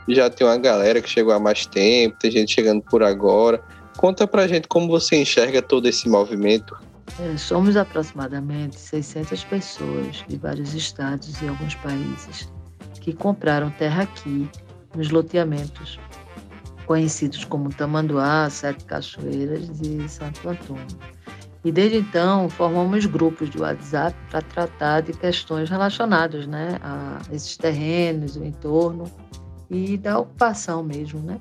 Já 0.09 0.29
tem 0.29 0.47
uma 0.47 0.59
galera 0.59 1.01
que 1.01 1.09
chegou 1.09 1.33
há 1.33 1.39
mais 1.39 1.65
tempo, 1.67 2.17
tem 2.19 2.31
gente 2.31 2.53
chegando 2.53 2.83
por 2.83 3.03
agora. 3.03 3.63
Conta 3.97 4.27
pra 4.27 4.47
gente 4.47 4.69
como 4.69 4.89
você 4.89 5.17
enxerga 5.17 5.63
todo 5.63 5.87
esse 5.87 6.09
movimento. 6.09 6.77
É, 7.21 7.37
somos 7.37 7.77
aproximadamente 7.77 8.79
600 8.79 9.45
pessoas 9.45 10.25
de 10.27 10.37
vários 10.37 10.75
estados 10.75 11.41
e 11.41 11.49
alguns 11.49 11.75
países 11.77 12.49
que 13.01 13.13
compraram 13.13 13.71
terra 13.71 14.05
aqui, 14.05 14.49
nos 14.95 15.11
loteamentos 15.11 15.99
conhecidos 16.87 17.45
como 17.45 17.73
Tamanduá, 17.73 18.49
Sete 18.51 18.85
Cachoeiras 18.85 19.69
e 19.81 20.09
Santo 20.09 20.49
Antônio. 20.49 20.87
E 21.65 21.73
desde 21.73 21.99
então 21.99 22.49
formamos 22.51 23.07
grupos 23.07 23.49
de 23.49 23.59
WhatsApp 23.59 24.15
para 24.31 24.43
tratar 24.43 25.01
de 25.01 25.13
questões 25.15 25.71
relacionadas 25.71 26.47
né, 26.47 26.79
a 26.83 27.21
esses 27.33 27.57
terrenos, 27.57 28.37
o 28.37 28.45
entorno 28.45 29.11
e 29.71 29.97
da 29.97 30.19
ocupação 30.19 30.83
mesmo, 30.83 31.21
né? 31.21 31.41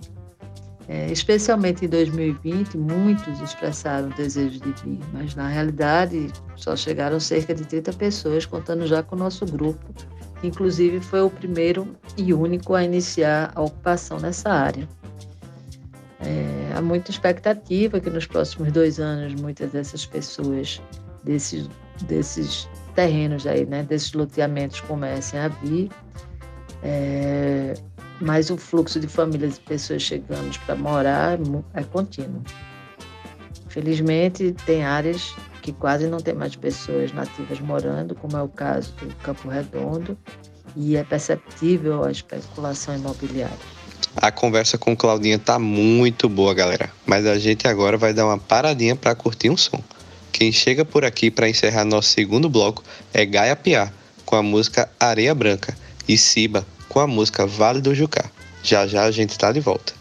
É, 0.87 1.09
especialmente 1.11 1.85
em 1.85 1.87
2020, 1.87 2.77
muitos 2.77 3.39
expressaram 3.39 4.09
o 4.09 4.13
desejo 4.13 4.59
de 4.59 4.71
vir, 4.83 4.99
mas 5.13 5.33
na 5.33 5.47
realidade 5.47 6.29
só 6.57 6.75
chegaram 6.75 7.19
cerca 7.19 7.55
de 7.55 7.63
30 7.63 7.93
pessoas, 7.93 8.45
contando 8.45 8.85
já 8.85 9.01
com 9.01 9.15
o 9.15 9.19
nosso 9.19 9.45
grupo, 9.45 9.85
que 10.41 10.47
inclusive 10.47 10.99
foi 10.99 11.21
o 11.21 11.29
primeiro 11.29 11.87
e 12.17 12.33
único 12.33 12.73
a 12.73 12.83
iniciar 12.83 13.51
a 13.55 13.61
ocupação 13.61 14.19
nessa 14.19 14.49
área. 14.49 14.87
É, 16.19 16.73
há 16.75 16.81
muita 16.81 17.11
expectativa 17.11 17.99
que 17.99 18.09
nos 18.09 18.25
próximos 18.25 18.71
dois 18.71 18.99
anos 18.99 19.39
muitas 19.39 19.71
dessas 19.71 20.05
pessoas, 20.05 20.81
desses, 21.23 21.69
desses 22.07 22.67
terrenos 22.93 23.47
aí, 23.47 23.65
né, 23.65 23.83
desses 23.83 24.11
loteamentos 24.11 24.81
comecem 24.81 25.39
a 25.39 25.47
vir. 25.47 25.89
É, 26.81 27.73
mas 28.21 28.49
o 28.49 28.57
fluxo 28.57 28.99
de 28.99 29.07
famílias 29.07 29.57
e 29.57 29.61
pessoas 29.61 30.01
chegando 30.01 30.57
para 30.65 30.75
morar 30.75 31.39
é, 31.39 31.81
é 31.81 31.83
contínuo. 31.83 32.41
Felizmente, 33.67 34.55
tem 34.65 34.83
áreas 34.83 35.35
que 35.61 35.71
quase 35.71 36.07
não 36.07 36.19
tem 36.19 36.33
mais 36.33 36.55
pessoas 36.55 37.11
nativas 37.11 37.59
morando, 37.59 38.13
como 38.13 38.37
é 38.37 38.41
o 38.41 38.47
caso 38.47 38.93
do 39.01 39.15
Campo 39.15 39.47
Redondo, 39.47 40.17
e 40.75 40.95
é 40.95 41.03
perceptível 41.03 42.03
a 42.03 42.11
especulação 42.11 42.95
imobiliária. 42.95 43.57
A 44.15 44.31
conversa 44.31 44.77
com 44.77 44.95
Claudinha 44.95 45.39
tá 45.39 45.57
muito 45.57 46.29
boa, 46.29 46.53
galera, 46.53 46.91
mas 47.05 47.25
a 47.25 47.39
gente 47.39 47.67
agora 47.67 47.97
vai 47.97 48.13
dar 48.13 48.25
uma 48.25 48.37
paradinha 48.37 48.95
para 48.95 49.15
curtir 49.15 49.49
um 49.49 49.57
som. 49.57 49.81
Quem 50.31 50.51
chega 50.51 50.85
por 50.85 51.03
aqui 51.03 51.31
para 51.31 51.49
encerrar 51.49 51.85
nosso 51.85 52.09
segundo 52.09 52.49
bloco 52.49 52.83
é 53.13 53.25
Gaia 53.25 53.55
Piá, 53.55 53.91
com 54.25 54.35
a 54.35 54.43
música 54.43 54.89
Areia 54.99 55.33
Branca, 55.33 55.75
e 56.07 56.17
Siba, 56.17 56.65
com 56.93 56.99
a 56.99 57.07
música 57.07 57.47
Vale 57.47 57.81
do 57.81 57.95
Jucá. 57.95 58.25
Já 58.61 58.85
já 58.85 59.03
a 59.03 59.11
gente 59.11 59.35
tá 59.35 59.51
de 59.51 59.59
volta. 59.59 59.93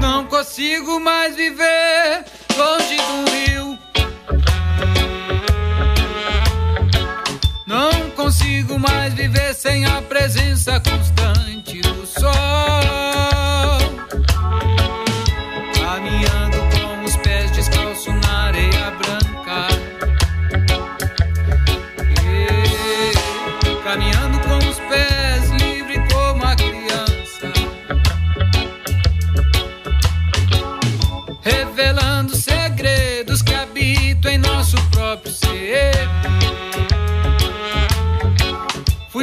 Não 0.00 0.24
consigo 0.26 1.00
mais 1.00 1.34
viver 1.34 2.24
longe 2.56 2.96
do 2.96 3.30
rio. 3.32 3.78
Não 7.66 8.10
consigo 8.10 8.78
mais 8.78 9.12
viver 9.14 9.52
sem 9.54 9.84
a 9.84 10.00
presença 10.00 10.80
constante 10.80 11.80
do 11.80 12.06
sol. 12.06 12.77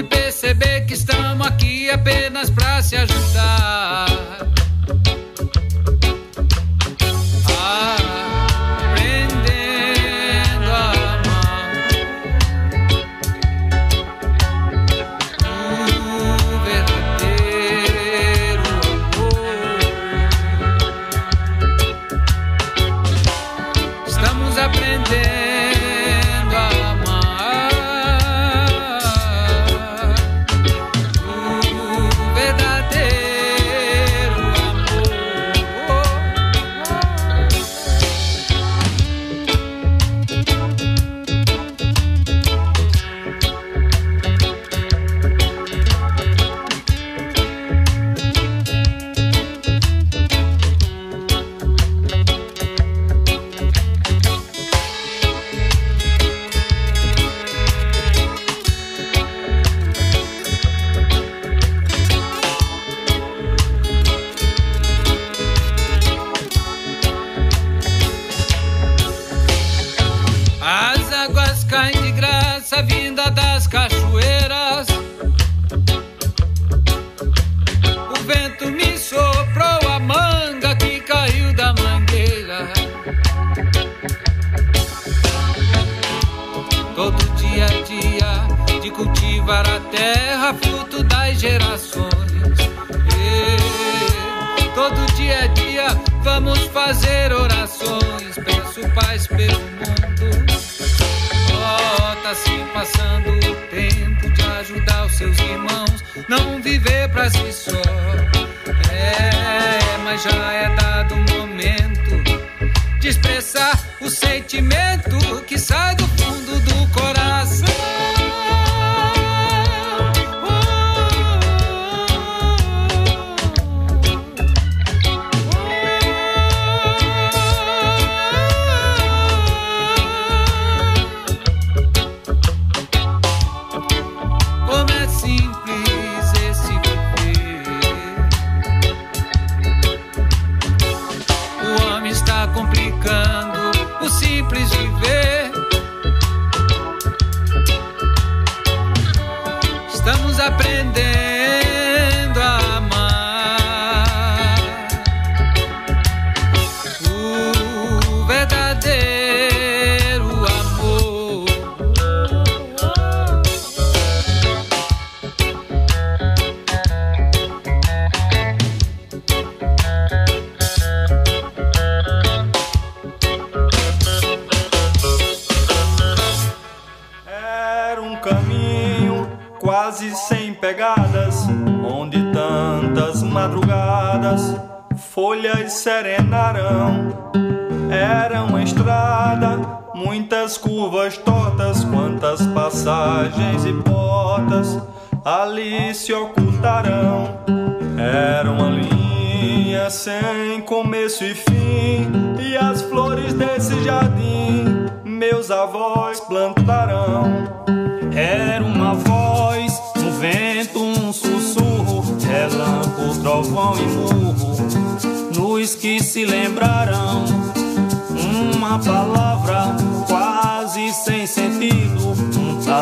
Perceber 0.03 0.85
que 0.85 0.93
estamos 0.93 1.47
aqui 1.47 1.89
apenas 1.89 2.49
para 2.51 2.81
se 2.83 2.97
ajudar. 2.97 4.04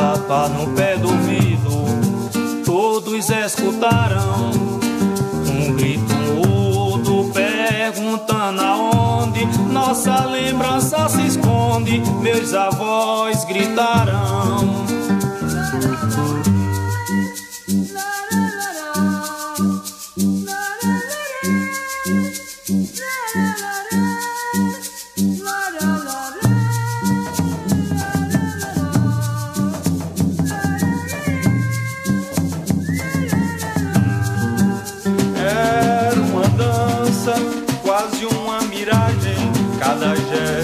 tapa 0.04 0.50
no 0.50 0.68
pé 0.76 0.98
dormido, 0.98 1.86
todos 2.66 3.30
escutarão 3.30 4.52
um 5.50 5.74
grito 5.76 6.13
mudo 6.13 7.32
perguntando 7.32 8.62
aonde 8.62 9.46
nossa 9.72 10.26
lembrança 10.26 11.08
se 11.08 11.26
esconde. 11.26 12.02
Meus 12.22 12.54
avós 12.54 13.46
gritarão. 13.46 14.73
na 40.04 40.16
ziemi. 40.16 40.62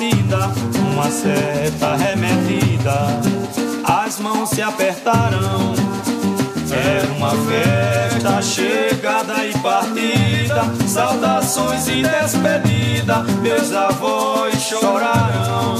uma 0.00 1.10
seta 1.10 1.96
remetida, 1.96 3.20
as 3.84 4.20
mãos 4.20 4.50
se 4.50 4.62
apertarão. 4.62 5.74
É 6.70 7.16
uma 7.16 7.30
festa 7.30 8.40
chegada 8.40 9.44
e 9.44 9.52
partida, 9.58 10.62
saudações 10.86 11.88
e 11.88 12.02
despedida, 12.02 13.24
meus 13.42 13.72
avós 13.72 14.54
chorarão. 14.62 15.78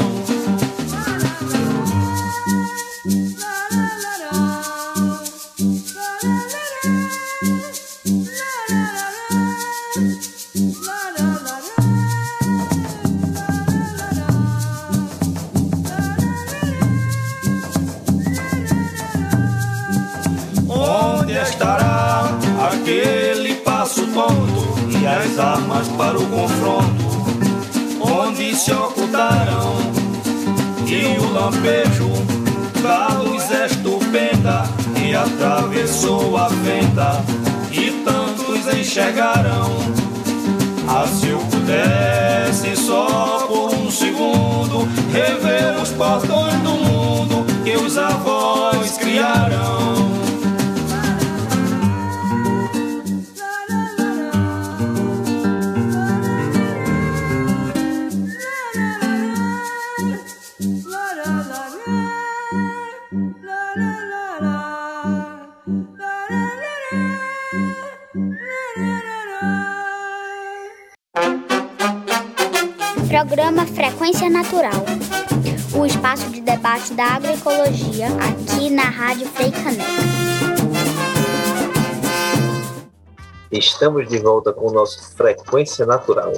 Estamos 83.78 84.08
de 84.08 84.18
volta 84.18 84.52
com 84.52 84.70
o 84.70 84.72
nosso 84.72 85.14
Frequência 85.14 85.86
Natural. 85.86 86.32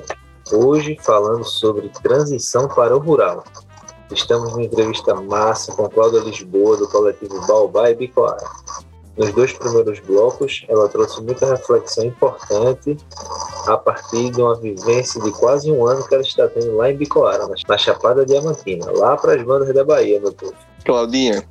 Hoje 0.53 0.99
falando 1.01 1.43
sobre 1.43 1.89
transição 1.89 2.69
para 2.69 2.95
o 2.95 2.99
rural. 2.99 3.43
Estamos 4.13 4.53
numa 4.53 4.65
entrevista 4.65 5.15
massa 5.15 5.73
com 5.73 5.89
Cláudia 5.89 6.21
Lisboa, 6.21 6.77
do 6.77 6.87
coletivo 6.89 7.41
Baobá 7.47 7.91
e 7.91 7.95
Bicoara. 7.95 8.47
Nos 9.17 9.33
dois 9.33 9.55
primeiros 9.55 10.01
blocos, 10.01 10.67
ela 10.69 10.87
trouxe 10.91 11.23
muita 11.23 11.47
reflexão 11.47 12.05
importante 12.05 12.99
a 13.67 13.79
partir 13.79 14.29
de 14.33 14.43
uma 14.43 14.61
vivência 14.61 15.19
de 15.23 15.31
quase 15.31 15.73
um 15.73 15.87
ano 15.87 16.07
que 16.07 16.15
ela 16.15 16.23
está 16.23 16.47
tendo 16.47 16.77
lá 16.77 16.91
em 16.91 16.97
Bicoara, 16.99 17.49
na 17.67 17.79
Chapada 17.79 18.27
Diamantina, 18.27 18.93
lá 18.93 19.17
para 19.17 19.33
as 19.37 19.43
bandas 19.43 19.75
da 19.75 19.83
Bahia, 19.83 20.21
meu 20.21 20.35
povo. 20.35 20.53
Claudinha, 20.85 21.43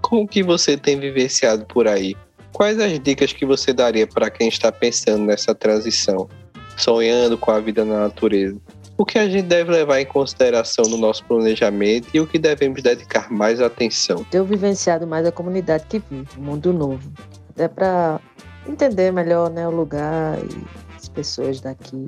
como 0.00 0.26
que 0.26 0.42
você 0.42 0.78
tem 0.78 0.98
vivenciado 0.98 1.66
por 1.66 1.86
aí? 1.86 2.16
Quais 2.54 2.78
as 2.78 3.00
dicas 3.00 3.32
que 3.32 3.44
você 3.44 3.72
daria 3.72 4.06
para 4.06 4.30
quem 4.30 4.48
está 4.48 4.70
pensando 4.70 5.24
nessa 5.24 5.54
transição, 5.54 6.28
sonhando 6.76 7.36
com 7.36 7.50
a 7.50 7.58
vida 7.58 7.84
na 7.84 8.04
natureza? 8.04 8.56
o 8.96 9.04
que 9.04 9.18
a 9.18 9.28
gente 9.28 9.46
deve 9.46 9.72
levar 9.72 10.00
em 10.00 10.06
consideração 10.06 10.84
no 10.84 10.96
nosso 10.96 11.24
planejamento 11.24 12.08
e 12.14 12.20
o 12.20 12.26
que 12.28 12.38
devemos 12.38 12.80
dedicar 12.80 13.30
mais 13.30 13.60
atenção. 13.60 14.24
Tenho 14.30 14.44
vivenciado 14.44 15.06
mais 15.06 15.26
a 15.26 15.32
comunidade 15.32 15.84
que 15.88 15.98
vive, 15.98 16.28
o 16.38 16.40
mundo 16.40 16.72
novo, 16.72 17.12
até 17.50 17.66
para 17.66 18.20
entender 18.66 19.10
melhor 19.10 19.50
né, 19.50 19.66
o 19.66 19.70
lugar 19.72 20.38
e 20.38 20.64
as 20.96 21.08
pessoas 21.08 21.60
daqui, 21.60 22.04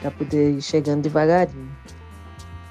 para 0.00 0.10
poder 0.10 0.52
ir 0.52 0.62
chegando 0.62 1.02
devagarinho. 1.02 1.68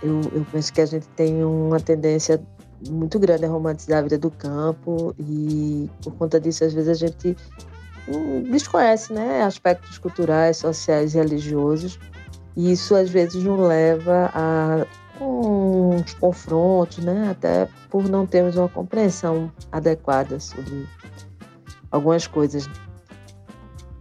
Eu, 0.01 0.21
eu 0.33 0.45
penso 0.51 0.73
que 0.73 0.81
a 0.81 0.85
gente 0.85 1.07
tem 1.09 1.43
uma 1.43 1.79
tendência 1.79 2.41
muito 2.89 3.17
grande 3.19 3.45
a 3.45 3.49
romantizar 3.49 3.99
a 3.99 4.01
vida 4.01 4.17
do 4.17 4.29
campo 4.29 5.15
e 5.19 5.89
por 6.03 6.13
conta 6.15 6.39
disso 6.39 6.63
às 6.63 6.73
vezes 6.73 6.89
a 6.89 6.93
gente 6.93 7.35
hum, 8.07 8.43
desconhece 8.43 9.13
né, 9.13 9.41
aspectos 9.43 9.97
culturais, 9.97 10.57
sociais 10.57 11.15
e 11.15 11.17
religiosos 11.17 11.99
e 12.55 12.71
isso 12.71 12.95
às 12.95 13.09
vezes 13.09 13.43
nos 13.43 13.59
leva 13.59 14.31
a 14.33 14.85
uns 15.21 16.13
confrontos, 16.15 16.99
né? 16.99 17.29
até 17.31 17.67
por 17.89 18.07
não 18.07 18.25
termos 18.25 18.55
uma 18.55 18.69
compreensão 18.69 19.51
adequada 19.71 20.39
sobre 20.39 20.87
algumas 21.91 22.27
coisas. 22.27 22.69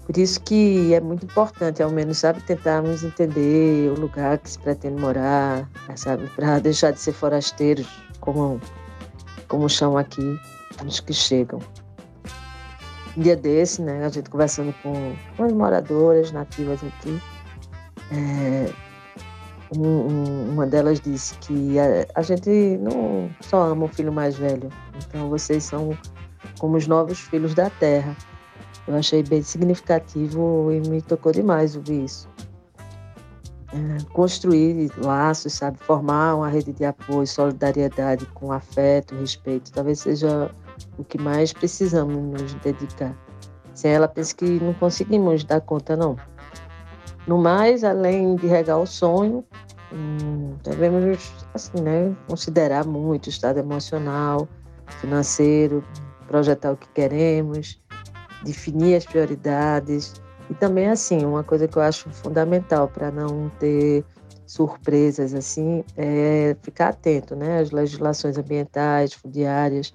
Por 0.05 0.17
isso 0.17 0.41
que 0.41 0.95
é 0.95 1.01
muito 1.01 1.27
importante, 1.27 1.83
ao 1.83 1.91
menos, 1.91 2.19
sabe, 2.19 2.41
tentarmos 2.43 3.03
entender 3.03 3.91
o 3.91 4.01
lugar 4.01 4.39
que 4.39 4.49
se 4.49 4.59
pretende 4.59 5.01
morar, 5.01 5.69
sabe, 5.97 6.29
para 6.29 6.61
deixar 6.61 6.93
de 6.93 7.01
ser 7.01 7.12
forasteiros, 7.12 7.89
como, 8.27 8.61
como 9.49 9.69
chamam 9.69 9.99
aqui 9.99 10.39
os 10.85 11.01
que 11.01 11.15
chegam. 11.15 11.61
Um 13.17 13.23
dia 13.23 13.37
desse, 13.37 13.81
né, 13.81 14.05
a 14.05 14.09
gente 14.11 14.29
conversando 14.29 14.75
com, 14.83 15.15
com 15.37 15.45
as 15.45 15.53
moradoras 15.53 16.33
nativas 16.33 16.81
aqui, 16.85 17.19
é, 18.12 18.71
um, 19.75 20.51
uma 20.51 20.67
delas 20.67 21.01
disse 21.01 21.35
que 21.39 21.79
a, 21.79 22.07
a, 22.15 22.23
gente 22.23 22.51
não 22.79 23.31
só 23.41 23.62
ama 23.62 23.87
o 23.87 23.89
filho 23.89 24.12
mais 24.12 24.37
velho, 24.37 24.69
então 24.97 25.31
vocês 25.31 25.65
são 25.65 25.97
como 26.59 26.77
os 26.77 26.87
novos 26.87 27.21
filhos 27.21 27.55
da 27.55 27.71
terra. 27.71 28.15
Eu 28.87 28.97
achei 28.97 29.23
bem 29.23 29.43
significativo 29.43 30.71
e 30.71 30.81
me 30.89 31.01
tocou 31.01 31.33
demais 31.33 31.75
ouvir 31.75 32.05
isso. 32.05 32.29
É, 33.72 34.12
construir 34.12 34.92
laços, 34.98 35.55
sabe, 35.55 35.79
formar 35.79 36.37
uma 36.37 36.48
rede 36.48 36.72
de 36.72 36.85
apoio, 36.85 37.26
solidariedade 37.26 38.24
com 38.26 38.52
afeto, 38.52 39.16
respeito, 39.16 39.72
talvez 39.72 40.00
seja 40.00 40.50
o 40.96 41.05
que 41.05 41.18
mais 41.18 41.52
precisamos 41.52 42.16
nos 42.16 42.55
dedicar. 42.55 43.16
Sem 43.74 43.92
ela, 43.92 44.09
penso 44.09 44.37
que 44.37 44.44
não 44.61 44.72
conseguimos 44.74 45.44
dar 45.44 45.61
conta, 45.61 45.96
não. 45.96 46.16
No 47.26 47.38
mais, 47.38 47.83
além 47.83 48.37
de 48.37 48.46
regar 48.46 48.79
o 48.79 48.87
sonho, 48.87 49.44
hum, 49.92 50.55
devemos 50.62 51.33
assim, 51.52 51.81
né, 51.83 52.14
considerar 52.29 52.87
muito 52.87 53.26
o 53.26 53.31
estado 53.31 53.59
emocional, 53.59 54.48
financeiro, 55.00 55.85
projetar 56.29 56.72
o 56.72 56.76
que 56.76 56.88
queremos, 56.94 57.81
definir 58.44 58.96
as 58.96 59.05
prioridades 59.05 60.14
e 60.51 60.55
também 60.55 60.89
assim 60.89 61.25
uma 61.25 61.43
coisa 61.43 61.67
que 61.67 61.77
eu 61.77 61.83
acho 61.83 62.11
fundamental 62.11 62.89
para 62.89 63.11
não 63.11 63.49
ter 63.59 64.05
surpresas 64.47 65.35
assim 65.35 65.85
é 65.97 66.57
ficar 66.63 66.89
atento, 66.89 67.35
né, 67.35 67.59
às 67.59 67.71
legislações 67.71 68.39
ambientais, 68.39 69.13
fundiárias 69.13 69.93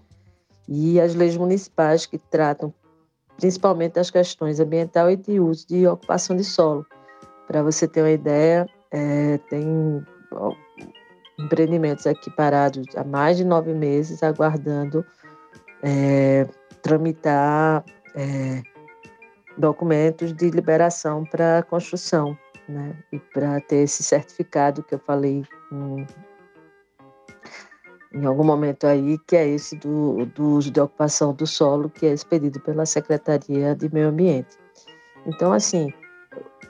e 0.67 0.99
às 0.99 1.15
leis 1.15 1.37
municipais 1.37 2.05
que 2.05 2.17
tratam 2.17 2.73
principalmente 3.37 3.93
das 3.93 4.11
questões 4.11 4.59
ambiental 4.59 5.09
e 5.09 5.15
de 5.15 5.39
uso 5.39 5.67
de 5.67 5.87
ocupação 5.87 6.35
de 6.35 6.43
solo. 6.43 6.85
Para 7.47 7.63
você 7.63 7.87
ter 7.87 8.01
uma 8.01 8.11
ideia, 8.11 8.67
é, 8.91 9.39
tem 9.49 10.05
empreendimentos 11.39 12.05
aqui 12.05 12.29
parados 12.29 12.85
há 12.95 13.03
mais 13.03 13.37
de 13.37 13.43
nove 13.43 13.73
meses, 13.73 14.21
aguardando 14.21 15.03
é, 15.81 16.47
tramitar 16.83 17.83
é, 18.15 18.61
documentos 19.61 20.33
de 20.33 20.49
liberação 20.49 21.23
para 21.23 21.63
construção, 21.63 22.37
né? 22.67 22.97
E 23.11 23.19
para 23.19 23.61
ter 23.61 23.83
esse 23.83 24.03
certificado 24.03 24.83
que 24.83 24.95
eu 24.95 24.99
falei 24.99 25.43
em, 25.71 26.07
em 28.13 28.25
algum 28.25 28.43
momento 28.43 28.85
aí, 28.85 29.17
que 29.27 29.35
é 29.35 29.47
esse 29.47 29.77
do, 29.77 30.25
do 30.25 30.43
uso 30.57 30.71
de 30.71 30.81
ocupação 30.81 31.33
do 31.33 31.47
solo, 31.47 31.89
que 31.89 32.05
é 32.05 32.13
expedido 32.13 32.59
pela 32.59 32.85
Secretaria 32.85 33.75
de 33.75 33.93
Meio 33.93 34.09
Ambiente. 34.09 34.57
Então, 35.25 35.53
assim, 35.53 35.93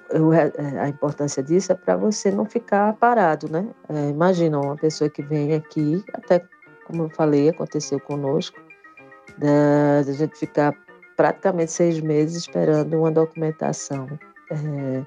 eu, 0.10 0.34
é, 0.34 0.52
a 0.80 0.90
importância 0.90 1.42
disso 1.42 1.72
é 1.72 1.76
para 1.76 1.96
você 1.96 2.30
não 2.30 2.46
ficar 2.46 2.94
parado, 2.94 3.50
né? 3.50 3.68
É, 3.90 4.10
imagina 4.10 4.60
uma 4.60 4.76
pessoa 4.76 5.10
que 5.10 5.24
vem 5.24 5.54
aqui, 5.54 6.04
até 6.14 6.46
como 6.86 7.04
eu 7.04 7.10
falei, 7.10 7.50
aconteceu 7.50 8.00
conosco, 8.00 8.60
da, 9.38 10.02
da 10.06 10.12
gente 10.12 10.38
ficar 10.38 10.76
praticamente 11.22 11.72
seis 11.72 12.02
meses 12.02 12.36
esperando 12.36 12.98
uma 12.98 13.12
documentação 13.12 14.08
é, 14.50 15.04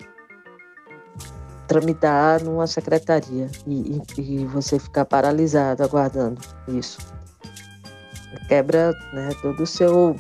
tramitar 1.67 2.41
numa 2.45 2.69
secretaria 2.69 3.51
e, 3.67 4.01
e, 4.17 4.21
e, 4.21 4.47
você 4.47 4.79
ficar 4.79 5.07
paralisado 5.07 5.83
aguardando 5.83 6.41
isso. 6.69 6.99
Quebra 8.47 8.93
né, 9.13 9.31
todo 9.43 9.65
o 9.65 9.67
seu 9.67 10.15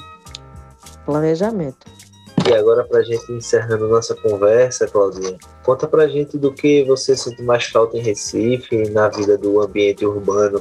planejamento. 1.04 1.86
E 2.44 2.52
agora, 2.52 2.82
para 2.82 2.98
a 2.98 3.04
gente 3.04 3.32
encerrando 3.32 3.86
nossa 3.86 4.16
conversa, 4.16 4.88
Claudinha, 4.88 5.38
conta 5.62 5.86
para 5.86 6.02
a 6.02 6.08
gente 6.08 6.36
do 6.36 6.52
que 6.52 6.82
você 6.86 7.16
sente 7.16 7.40
mais 7.44 7.66
falta 7.66 7.96
em 7.96 8.00
Recife, 8.00 8.90
na 8.90 9.08
vida 9.10 9.38
do 9.38 9.62
ambiente 9.62 10.04
urbano, 10.04 10.60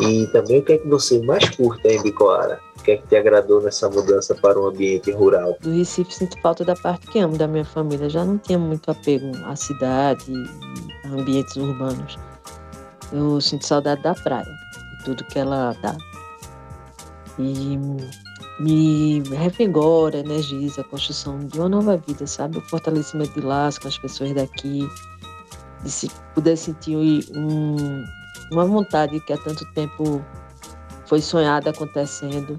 e 0.00 0.26
também 0.32 0.58
o 0.58 0.64
que 0.64 0.72
é 0.72 0.78
que 0.78 0.88
você 0.88 1.24
mais 1.24 1.48
curte 1.50 1.86
em 1.86 2.02
Bicoara. 2.02 2.58
Que 2.84 2.92
é 2.92 2.96
que 2.98 3.06
te 3.06 3.16
agradou 3.16 3.62
nessa 3.62 3.88
mudança 3.88 4.34
para 4.34 4.60
o 4.60 4.66
ambiente 4.66 5.10
rural? 5.10 5.56
Do 5.62 5.70
Recife 5.70 6.12
sinto 6.12 6.38
falta 6.42 6.64
da 6.66 6.76
parte 6.76 7.06
que 7.06 7.18
amo 7.18 7.38
da 7.38 7.48
minha 7.48 7.64
família. 7.64 8.10
Já 8.10 8.24
não 8.24 8.36
tinha 8.36 8.58
muito 8.58 8.90
apego 8.90 9.32
à 9.46 9.56
cidade 9.56 10.32
a 11.06 11.08
ambientes 11.08 11.56
urbanos. 11.56 12.18
Eu 13.10 13.40
sinto 13.40 13.66
saudade 13.66 14.02
da 14.02 14.14
praia, 14.14 14.44
de 14.44 15.04
tudo 15.04 15.24
que 15.24 15.38
ela 15.38 15.74
dá. 15.80 15.96
E 17.38 17.78
me 18.60 19.20
revigora, 19.30 20.18
energiza 20.18 20.82
a 20.82 20.84
construção 20.84 21.38
de 21.38 21.58
uma 21.58 21.70
nova 21.70 21.96
vida, 21.96 22.26
sabe? 22.26 22.58
O 22.58 22.60
fortalecimento 22.60 23.32
de 23.32 23.46
laços 23.46 23.78
com 23.78 23.88
as 23.88 23.98
pessoas 23.98 24.32
daqui, 24.34 24.86
de 25.82 25.90
se 25.90 26.10
poder 26.34 26.56
sentir 26.56 26.96
um, 27.34 28.04
uma 28.52 28.66
vontade 28.66 29.18
que 29.20 29.32
há 29.32 29.38
tanto 29.38 29.64
tempo 29.72 30.22
foi 31.06 31.20
sonhada 31.20 31.70
acontecendo. 31.70 32.56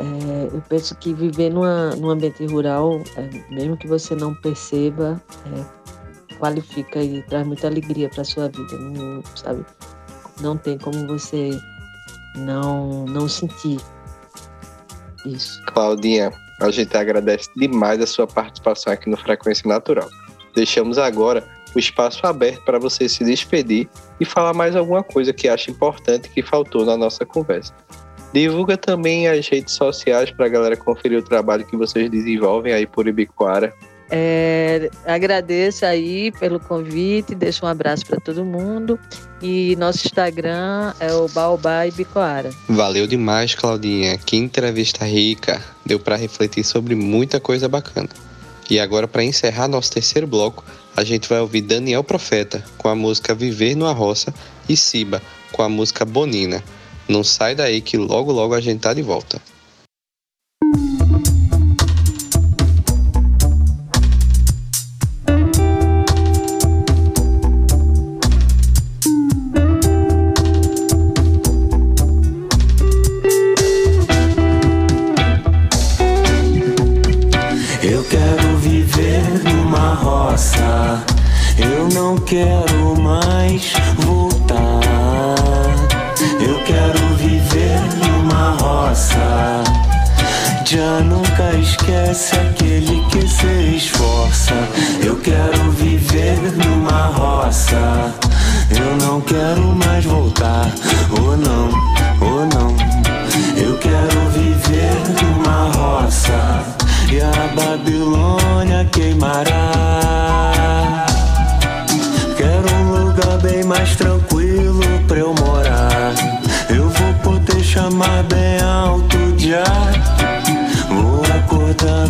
É, 0.00 0.54
eu 0.54 0.62
penso 0.68 0.94
que 0.96 1.12
viver 1.12 1.50
numa, 1.50 1.94
num 1.96 2.10
ambiente 2.10 2.46
rural, 2.46 3.02
é, 3.16 3.54
mesmo 3.54 3.76
que 3.76 3.88
você 3.88 4.14
não 4.14 4.34
perceba, 4.34 5.20
é, 5.46 6.34
qualifica 6.36 7.02
e 7.02 7.22
traz 7.22 7.46
muita 7.46 7.66
alegria 7.66 8.08
para 8.08 8.22
sua 8.22 8.48
vida, 8.48 8.78
não, 8.78 9.22
sabe? 9.34 9.64
Não 10.40 10.56
tem 10.56 10.78
como 10.78 11.06
você 11.06 11.50
não, 12.36 13.04
não 13.06 13.28
sentir 13.28 13.80
isso. 15.26 15.60
Claudinha, 15.66 16.32
a 16.60 16.70
gente 16.70 16.96
agradece 16.96 17.50
demais 17.56 18.00
a 18.00 18.06
sua 18.06 18.26
participação 18.26 18.92
aqui 18.92 19.10
no 19.10 19.16
Frequência 19.16 19.68
Natural. 19.68 20.08
Deixamos 20.54 20.96
agora 20.96 21.44
o 21.74 21.78
espaço 21.78 22.26
aberto 22.26 22.64
para 22.64 22.78
você 22.78 23.08
se 23.08 23.24
despedir 23.24 23.88
e 24.18 24.24
falar 24.24 24.54
mais 24.54 24.74
alguma 24.74 25.02
coisa 25.02 25.32
que 25.32 25.48
acha 25.48 25.70
importante 25.70 26.28
que 26.30 26.42
faltou 26.42 26.84
na 26.84 26.96
nossa 26.96 27.26
conversa. 27.26 27.74
Divulga 28.32 28.76
também 28.76 29.28
as 29.28 29.48
redes 29.48 29.74
sociais 29.74 30.30
para 30.30 30.46
a 30.46 30.48
galera 30.48 30.76
conferir 30.76 31.18
o 31.18 31.22
trabalho 31.22 31.64
que 31.64 31.76
vocês 31.76 32.10
desenvolvem 32.10 32.72
aí 32.72 32.86
por 32.86 33.08
Ibicoara. 33.08 33.74
É, 34.10 34.88
agradeço 35.04 35.84
aí 35.84 36.32
pelo 36.32 36.58
convite, 36.58 37.34
deixo 37.34 37.66
um 37.66 37.68
abraço 37.68 38.06
para 38.06 38.18
todo 38.18 38.44
mundo. 38.44 38.98
E 39.40 39.76
nosso 39.76 40.06
Instagram 40.06 40.92
é 40.98 41.12
o 41.12 41.28
Baobá 41.28 41.86
e 41.86 41.90
Bicoara. 41.90 42.50
Valeu 42.68 43.06
demais, 43.06 43.54
Claudinha. 43.54 44.18
Que 44.18 44.36
entrevista 44.36 45.04
rica. 45.04 45.62
Deu 45.84 46.00
para 46.00 46.16
refletir 46.16 46.64
sobre 46.64 46.94
muita 46.94 47.38
coisa 47.38 47.68
bacana. 47.68 48.08
E 48.70 48.78
agora, 48.78 49.06
para 49.06 49.24
encerrar 49.24 49.68
nosso 49.68 49.92
terceiro 49.92 50.26
bloco, 50.26 50.64
a 50.96 51.04
gente 51.04 51.28
vai 51.28 51.40
ouvir 51.40 51.62
Daniel 51.62 52.02
Profeta 52.02 52.64
com 52.76 52.88
a 52.88 52.94
música 52.94 53.34
Viver 53.34 53.74
numa 53.74 53.92
Roça 53.92 54.34
e 54.68 54.76
Siba 54.76 55.22
com 55.52 55.62
a 55.62 55.68
música 55.68 56.04
Bonina. 56.04 56.62
Não 57.08 57.24
sai 57.24 57.54
daí 57.54 57.80
que 57.80 57.96
logo 57.96 58.30
logo 58.32 58.54
a 58.54 58.60
gente 58.60 58.80
tá 58.80 58.92
de 58.92 59.02
volta. 59.02 59.40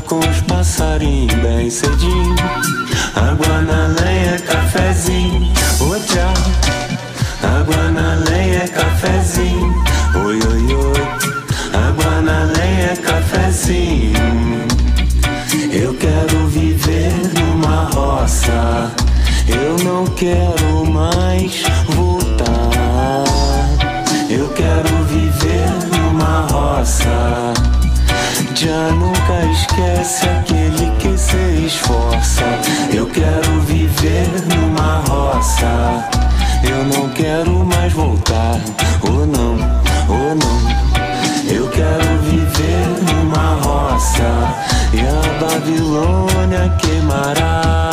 Com 0.08 0.18
os 0.20 0.40
passarinhos 0.42 1.34
bem 1.34 1.68
cedinho. 1.70 2.34
Água 3.14 3.60
na 3.60 3.88
lenha, 4.00 4.38
cafezinho. 4.40 5.52
Ô 5.80 5.84
oh, 5.84 6.00
tchau. 6.00 6.32
Água 7.42 7.90
na 7.90 8.14
lenha, 8.30 8.66
cafezinho. 8.68 9.74
Oi, 10.24 10.38
oi, 10.50 10.74
oi. 10.74 11.08
Água 11.74 12.22
na 12.22 12.44
lenha, 12.44 12.96
cafezinho. 12.96 14.66
Eu 15.70 15.94
quero 15.94 16.46
viver 16.48 17.12
numa 17.38 17.90
roça. 17.92 18.90
Eu 19.46 19.76
não 19.84 20.06
quero 20.06 20.86
mais 20.90 21.62
voltar. 21.88 23.24
Eu 24.30 24.48
quero 24.54 25.04
viver 25.04 25.68
numa 25.92 26.46
roça. 26.50 27.77
Já 28.60 28.90
nunca 28.90 29.44
esquece 29.52 30.28
aquele 30.28 30.90
que 30.98 31.16
se 31.16 31.64
esforça. 31.64 32.42
Eu 32.92 33.06
quero 33.06 33.60
viver 33.60 34.26
numa 34.48 34.98
roça. 35.06 36.10
Eu 36.68 36.84
não 36.86 37.08
quero 37.10 37.64
mais 37.64 37.92
voltar. 37.92 38.58
Ou 39.02 39.22
oh, 39.22 39.26
não, 39.26 39.52
ou 40.08 40.32
oh, 40.32 40.34
não. 40.34 41.54
Eu 41.54 41.68
quero 41.68 42.18
viver 42.22 42.88
numa 43.06 43.54
roça. 43.62 44.24
E 44.92 45.02
a 45.02 45.40
Babilônia 45.40 46.76
queimará 46.80 47.87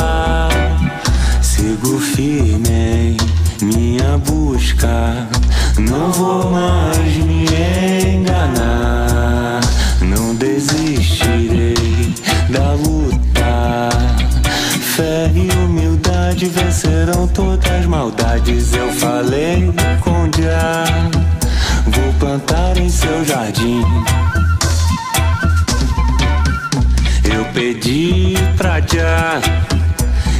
Já 28.93 29.41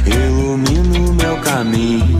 ilumina 0.06 1.10
o 1.10 1.14
meu 1.14 1.36
caminho. 1.40 2.15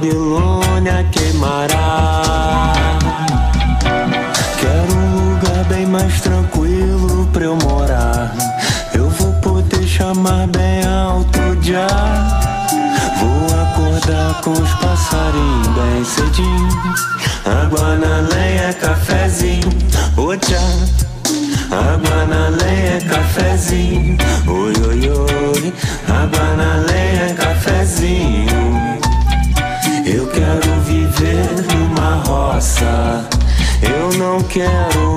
Babilônia 0.00 1.04
queimará. 1.12 2.22
Quero 4.58 4.94
um 4.94 5.34
lugar 5.34 5.64
bem 5.64 5.84
mais 5.84 6.22
tranquilo 6.22 7.28
pra 7.30 7.44
eu 7.44 7.56
morar 7.56 8.10
chamar 10.00 10.46
bem 10.46 10.82
alto 10.86 11.38
já. 11.60 11.86
Vou 13.18 13.44
acordar 13.60 14.40
com 14.42 14.52
os 14.52 14.72
passarinhos 14.74 15.68
bem 15.68 16.04
cedinho. 16.04 16.94
Água 17.44 17.96
na 17.96 18.09
quero 34.50 35.09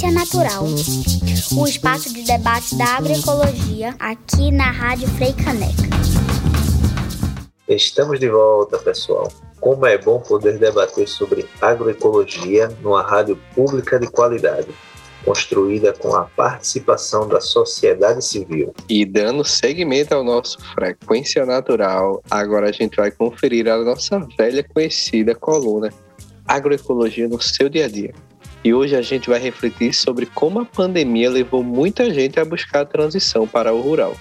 Frequência 0.00 0.10
Natural. 0.12 0.64
O 1.58 1.66
espaço 1.66 2.14
de 2.14 2.22
debate 2.22 2.74
da 2.74 2.96
agroecologia 2.96 3.94
aqui 3.98 4.50
na 4.50 4.70
Rádio 4.70 5.06
Frei 5.08 5.34
Caneca. 5.34 5.82
Estamos 7.68 8.18
de 8.18 8.28
volta, 8.30 8.78
pessoal. 8.78 9.30
Como 9.60 9.84
é 9.84 9.98
bom 9.98 10.18
poder 10.20 10.58
debater 10.58 11.06
sobre 11.06 11.46
agroecologia 11.60 12.68
numa 12.82 13.02
rádio 13.02 13.38
pública 13.54 13.98
de 13.98 14.06
qualidade, 14.06 14.68
construída 15.22 15.92
com 15.92 16.14
a 16.14 16.24
participação 16.24 17.28
da 17.28 17.40
sociedade 17.40 18.24
civil. 18.24 18.72
E 18.88 19.04
dando 19.04 19.44
seguimento 19.44 20.14
ao 20.14 20.24
nosso 20.24 20.58
Frequência 20.74 21.44
Natural, 21.44 22.22
agora 22.30 22.70
a 22.70 22.72
gente 22.72 22.96
vai 22.96 23.10
conferir 23.10 23.68
a 23.68 23.76
nossa 23.76 24.26
velha 24.38 24.64
conhecida 24.64 25.34
coluna 25.34 25.92
Agroecologia 26.48 27.28
no 27.28 27.40
seu 27.40 27.68
dia 27.68 27.84
a 27.84 27.88
dia. 27.88 28.14
E 28.62 28.74
hoje 28.74 28.94
a 28.94 29.00
gente 29.00 29.30
vai 29.30 29.38
refletir 29.38 29.94
sobre 29.94 30.26
como 30.26 30.60
a 30.60 30.64
pandemia 30.66 31.30
levou 31.30 31.62
muita 31.62 32.12
gente 32.12 32.38
a 32.38 32.44
buscar 32.44 32.80
a 32.80 32.84
transição 32.84 33.46
para 33.46 33.72
o 33.72 33.80
rural. 33.80 34.14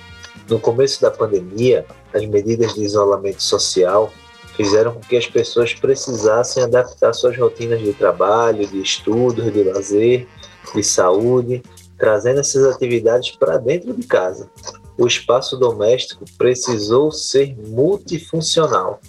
No 0.50 0.60
começo 0.60 1.02
da 1.02 1.12
pandemia, 1.12 1.86
as 2.14 2.26
medidas 2.26 2.74
de 2.74 2.84
isolamento 2.84 3.44
social 3.44 4.12
fizeram 4.56 4.94
com 4.94 5.02
que 5.02 5.18
as 5.18 5.28
pessoas 5.28 5.74
precisassem 5.74 6.64
adaptar 6.64 7.14
suas 7.14 7.38
rotinas 7.38 7.82
de 7.82 7.94
trabalho, 7.94 8.66
de 8.66 8.82
estudos, 8.82 9.52
de 9.52 9.64
lazer, 9.64 10.28
de 10.74 10.84
saúde, 10.84 11.62
trazendo 11.98 12.40
essas 12.40 12.64
atividades 12.64 13.32
para 13.32 13.58
dentro 13.58 13.94
de 13.94 14.08
casa. 14.08 14.50
O 14.98 15.06
espaço 15.06 15.58
doméstico 15.58 16.26
precisou 16.38 17.12
ser 17.12 17.56
multifuncional, 17.68 19.00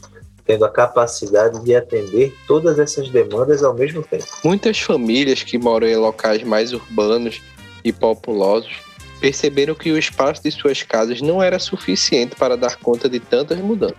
tendo 0.51 0.65
a 0.65 0.69
capacidade 0.69 1.63
de 1.63 1.77
atender 1.77 2.35
todas 2.45 2.81
essas 2.81 3.09
demandas 3.09 3.63
ao 3.63 3.73
mesmo 3.73 4.03
tempo. 4.03 4.27
Muitas 4.43 4.81
famílias 4.81 5.45
que 5.45 5.57
moram 5.57 5.87
em 5.87 5.95
locais 5.95 6.43
mais 6.43 6.73
urbanos 6.73 7.41
e 7.85 7.93
populosos 7.93 8.73
perceberam 9.21 9.77
que 9.77 9.93
o 9.93 9.97
espaço 9.97 10.43
de 10.43 10.51
suas 10.51 10.83
casas 10.83 11.21
não 11.21 11.41
era 11.41 11.61
suficiente 11.61 12.35
para 12.35 12.57
dar 12.57 12.75
conta 12.79 13.09
de 13.09 13.21
tantas 13.21 13.59
mudanças. 13.59 13.97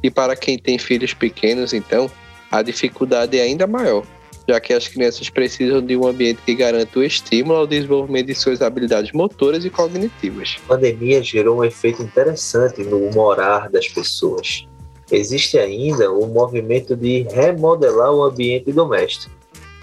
E 0.00 0.08
para 0.08 0.36
quem 0.36 0.56
tem 0.56 0.78
filhos 0.78 1.12
pequenos, 1.12 1.72
então, 1.72 2.08
a 2.48 2.62
dificuldade 2.62 3.36
é 3.36 3.42
ainda 3.42 3.66
maior, 3.66 4.04
já 4.48 4.60
que 4.60 4.72
as 4.72 4.86
crianças 4.86 5.28
precisam 5.28 5.84
de 5.84 5.96
um 5.96 6.06
ambiente 6.06 6.42
que 6.46 6.54
garanta 6.54 7.00
o 7.00 7.02
estímulo 7.02 7.58
ao 7.58 7.66
desenvolvimento 7.66 8.26
de 8.26 8.36
suas 8.36 8.62
habilidades 8.62 9.10
motoras 9.10 9.64
e 9.64 9.70
cognitivas. 9.70 10.58
A 10.66 10.68
pandemia 10.68 11.20
gerou 11.24 11.58
um 11.58 11.64
efeito 11.64 12.04
interessante 12.04 12.84
no 12.84 13.10
morar 13.10 13.68
das 13.68 13.88
pessoas. 13.88 14.64
Existe 15.10 15.56
ainda 15.56 16.10
o 16.10 16.26
movimento 16.26 16.96
de 16.96 17.22
remodelar 17.30 18.12
o 18.12 18.24
ambiente 18.24 18.72
doméstico. 18.72 19.32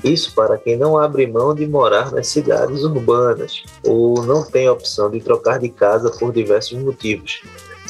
Isso 0.03 0.35
para 0.35 0.57
quem 0.57 0.75
não 0.75 0.97
abre 0.97 1.25
mão 1.25 1.55
de 1.55 1.65
morar 1.65 2.11
nas 2.11 2.27
cidades 2.27 2.83
urbanas 2.83 3.63
ou 3.85 4.21
não 4.25 4.43
tem 4.43 4.67
a 4.67 4.73
opção 4.73 5.09
de 5.09 5.21
trocar 5.21 5.59
de 5.59 5.69
casa 5.69 6.11
por 6.11 6.33
diversos 6.33 6.77
motivos. 6.77 7.41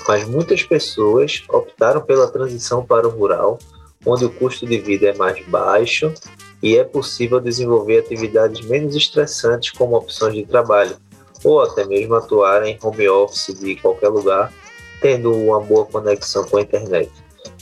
Mas 0.08 0.28
muitas 0.28 0.62
pessoas 0.62 1.44
optaram 1.50 2.02
pela 2.02 2.28
transição 2.28 2.86
para 2.86 3.08
o 3.08 3.12
rural, 3.12 3.58
onde 4.06 4.26
o 4.26 4.30
custo 4.30 4.68
de 4.68 4.78
vida 4.78 5.08
é 5.08 5.16
mais 5.16 5.44
baixo 5.48 6.14
e 6.62 6.78
é 6.78 6.84
possível 6.84 7.40
desenvolver 7.40 8.00
atividades 8.00 8.64
menos 8.64 8.96
estressantes 8.96 9.72
como 9.72 9.96
opções 9.96 10.36
de 10.36 10.46
trabalho, 10.46 10.96
ou 11.44 11.62
até 11.62 11.84
mesmo 11.84 12.14
atuar 12.14 12.64
em 12.64 12.78
home 12.84 13.10
office 13.10 13.60
de 13.60 13.76
qualquer 13.78 14.10
lugar, 14.10 14.54
tendo 15.02 15.34
uma 15.34 15.60
boa 15.60 15.86
conexão 15.86 16.44
com 16.46 16.58
a 16.58 16.62
internet 16.62 17.12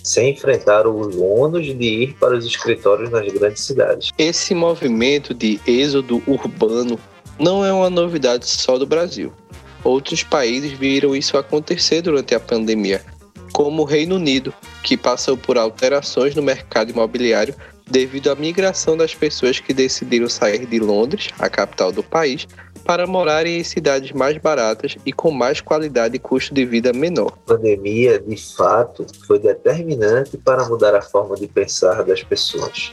sem 0.04 0.32
enfrentar 0.32 0.88
os 0.88 1.16
ônus 1.16 1.66
de 1.66 1.86
ir 1.86 2.16
para 2.20 2.36
os 2.36 2.46
escritórios 2.46 3.10
nas 3.10 3.28
grandes 3.32 3.64
cidades. 3.64 4.12
Esse 4.18 4.54
movimento 4.54 5.34
de 5.34 5.60
êxodo 5.66 6.22
urbano 6.28 7.00
não 7.40 7.66
é 7.66 7.72
uma 7.72 7.90
novidade 7.90 8.46
só 8.46 8.78
do 8.78 8.86
Brasil. 8.86 9.32
Outros 9.84 10.24
países 10.24 10.72
viram 10.72 11.16
isso 11.16 11.38
acontecer 11.38 12.02
durante 12.02 12.36
a 12.36 12.40
pandemia, 12.40 13.02
como 13.52 13.82
o 13.82 13.86
Reino 13.86 14.16
Unido, 14.16 14.54
que 14.84 14.96
passou 14.96 15.36
por 15.36 15.58
alterações 15.58 16.36
no 16.36 16.44
mercado 16.44 16.92
imobiliário 16.92 17.56
devido 17.90 18.32
à 18.32 18.36
migração 18.36 18.96
das 18.96 19.14
pessoas 19.14 19.60
que 19.60 19.74
decidiram 19.74 20.30
sair 20.30 20.66
de 20.66 20.80
Londres, 20.80 21.30
a 21.38 21.50
capital 21.50 21.92
do 21.92 22.02
país, 22.02 22.48
para 22.84 23.08
morarem 23.08 23.60
em 23.60 23.64
cidades 23.64 24.12
mais 24.12 24.38
baratas 24.38 24.98
e 25.06 25.14
com 25.14 25.32
mais 25.32 25.62
qualidade 25.62 26.16
e 26.16 26.20
custo 26.20 26.54
de 26.54 26.66
vida 26.66 26.92
menor. 26.94 27.34
A 27.46 27.54
pandemia, 27.54 28.20
de 28.20 28.38
fato, 28.56 29.06
foi 29.26 29.40
determinante 29.40 30.38
para 30.38 30.68
mudar 30.68 30.96
a 30.96 31.02
forma 31.02 31.36
de 31.36 31.48
pensar 31.48 32.04
das 32.04 32.24
pessoas. 32.24 32.92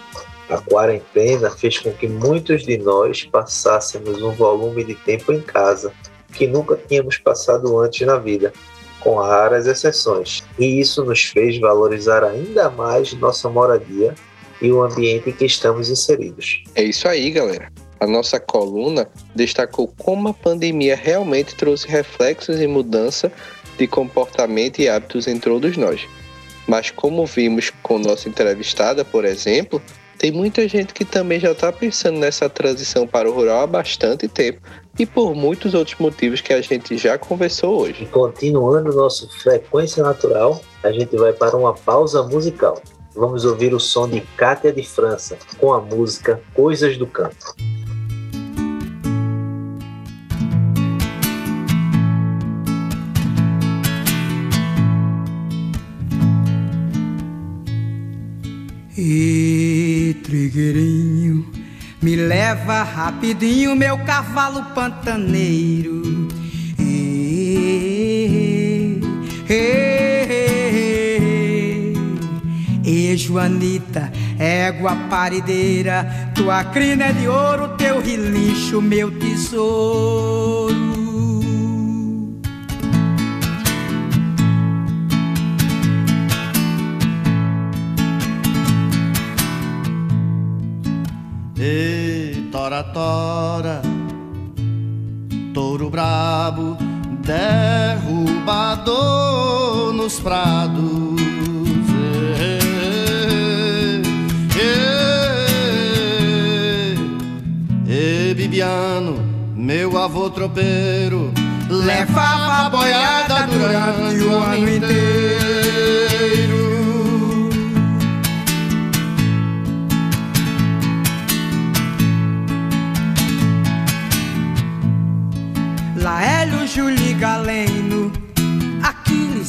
A 0.48 0.58
quarentena 0.58 1.50
fez 1.50 1.78
com 1.78 1.92
que 1.92 2.08
muitos 2.08 2.62
de 2.62 2.78
nós 2.78 3.24
passássemos 3.24 4.22
um 4.22 4.32
volume 4.32 4.82
de 4.82 4.94
tempo 4.94 5.32
em 5.32 5.40
casa, 5.40 5.92
que 6.32 6.46
nunca 6.46 6.78
tínhamos 6.88 7.18
passado 7.18 7.78
antes 7.78 8.06
na 8.06 8.16
vida, 8.16 8.52
com 9.00 9.16
raras 9.16 9.66
exceções. 9.66 10.42
E 10.58 10.80
isso 10.80 11.04
nos 11.04 11.22
fez 11.24 11.58
valorizar 11.58 12.24
ainda 12.24 12.70
mais 12.70 13.12
nossa 13.14 13.48
moradia 13.48 14.14
e 14.60 14.72
o 14.72 14.82
ambiente 14.82 15.30
em 15.30 15.32
que 15.32 15.44
estamos 15.44 15.90
inseridos. 15.90 16.62
É 16.74 16.82
isso 16.82 17.06
aí, 17.06 17.30
galera. 17.30 17.70
A 18.00 18.06
nossa 18.06 18.38
coluna 18.38 19.08
destacou 19.34 19.92
como 19.98 20.28
a 20.28 20.34
pandemia 20.34 20.94
realmente 20.94 21.54
trouxe 21.54 21.88
reflexos 21.88 22.60
e 22.60 22.66
mudança 22.66 23.32
de 23.76 23.86
comportamento 23.86 24.80
e 24.80 24.88
hábitos 24.88 25.26
em 25.26 25.38
todos 25.38 25.76
nós. 25.76 26.06
Mas 26.66 26.90
como 26.90 27.24
vimos 27.24 27.70
com 27.82 27.98
nossa 27.98 28.28
entrevistada, 28.28 29.04
por 29.04 29.24
exemplo, 29.24 29.80
tem 30.18 30.32
muita 30.32 30.66
gente 30.68 30.92
que 30.92 31.04
também 31.04 31.38
já 31.38 31.52
está 31.52 31.72
pensando 31.72 32.18
nessa 32.18 32.48
transição 32.48 33.06
para 33.06 33.30
o 33.30 33.32
rural 33.32 33.62
há 33.62 33.66
bastante 33.66 34.26
tempo 34.26 34.60
e 34.98 35.06
por 35.06 35.34
muitos 35.34 35.74
outros 35.74 35.96
motivos 35.98 36.40
que 36.40 36.52
a 36.52 36.60
gente 36.60 36.98
já 36.98 37.16
conversou 37.16 37.80
hoje. 37.80 38.04
Continuando 38.06 38.92
nosso 38.92 39.28
Frequência 39.40 40.02
Natural, 40.02 40.60
a 40.82 40.90
gente 40.90 41.16
vai 41.16 41.32
para 41.32 41.56
uma 41.56 41.72
pausa 41.72 42.22
musical. 42.24 42.82
Vamos 43.14 43.44
ouvir 43.44 43.72
o 43.72 43.80
som 43.80 44.08
de 44.08 44.20
Cátia 44.36 44.72
de 44.72 44.82
França 44.82 45.38
com 45.58 45.72
a 45.72 45.80
música 45.80 46.40
Coisas 46.52 46.96
do 46.96 47.06
Campo. 47.06 47.54
E 59.00 60.16
trigueirinho, 60.24 61.46
me 62.02 62.16
leva 62.16 62.82
rapidinho, 62.82 63.76
meu 63.76 63.96
cavalo 63.98 64.60
pantaneiro. 64.74 66.26
E, 66.80 67.94
e, 69.48 71.12
e, 72.82 73.12
e 73.12 73.16
Joanita, 73.16 74.10
égua 74.36 74.96
parideira, 75.08 76.32
tua 76.34 76.64
crina 76.64 77.04
é 77.04 77.12
de 77.12 77.28
ouro, 77.28 77.76
teu 77.76 78.02
relincho, 78.02 78.82
meu 78.82 79.12
tesouro. 79.12 80.97
E 91.60 92.48
tora 92.52 92.84
tora, 92.84 93.82
touro 95.52 95.90
brabo, 95.90 96.76
derrubador 97.26 99.92
nos 99.92 100.20
prados. 100.20 101.20
E, 102.38 102.60
e, 107.88 108.30
e 108.30 108.34
Bibiano, 108.34 109.18
meu 109.56 109.98
avô 109.98 110.30
tropeiro, 110.30 111.32
levava 111.68 112.66
a 112.66 112.70
boiada 112.70 113.48
durante 113.48 114.22
o 114.22 114.38
ano 114.38 114.76
inteiro. 114.76 116.07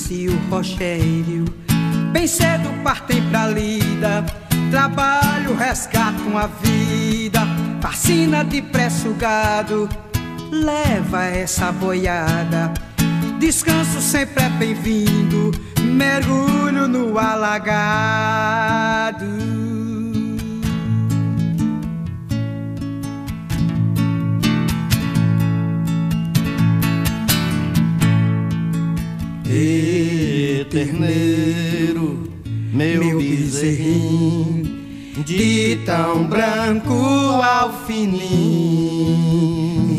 Aquiles 0.10 0.12
e 0.12 0.28
o 0.28 0.36
Rogério. 0.50 1.46
Bem 2.12 2.26
cedo 2.28 2.70
partem 2.84 3.22
pra 3.30 3.48
lida, 3.48 4.26
trabalho, 4.72 5.56
resgatam 5.56 6.38
a 6.38 6.48
vida. 6.48 7.40
Vacina 7.80 8.44
depressa 8.44 9.08
o 9.08 9.14
gado, 9.14 9.88
leva 10.52 11.24
essa 11.26 11.72
boiada. 11.72 12.74
Descanso 13.40 14.02
sempre 14.02 14.44
é 14.44 14.50
bem-vindo, 14.50 15.52
mergulho 15.82 16.88
no 16.88 17.18
alagado. 17.18 18.40
E 29.52 30.64
terneiro, 30.70 32.30
meu, 32.72 33.04
Meu 33.04 33.18
bezerrinho, 33.18 34.64
de 35.26 35.80
tão 35.84 36.28
branco 36.28 36.94
ao 36.94 37.74
fininho. 37.88 38.20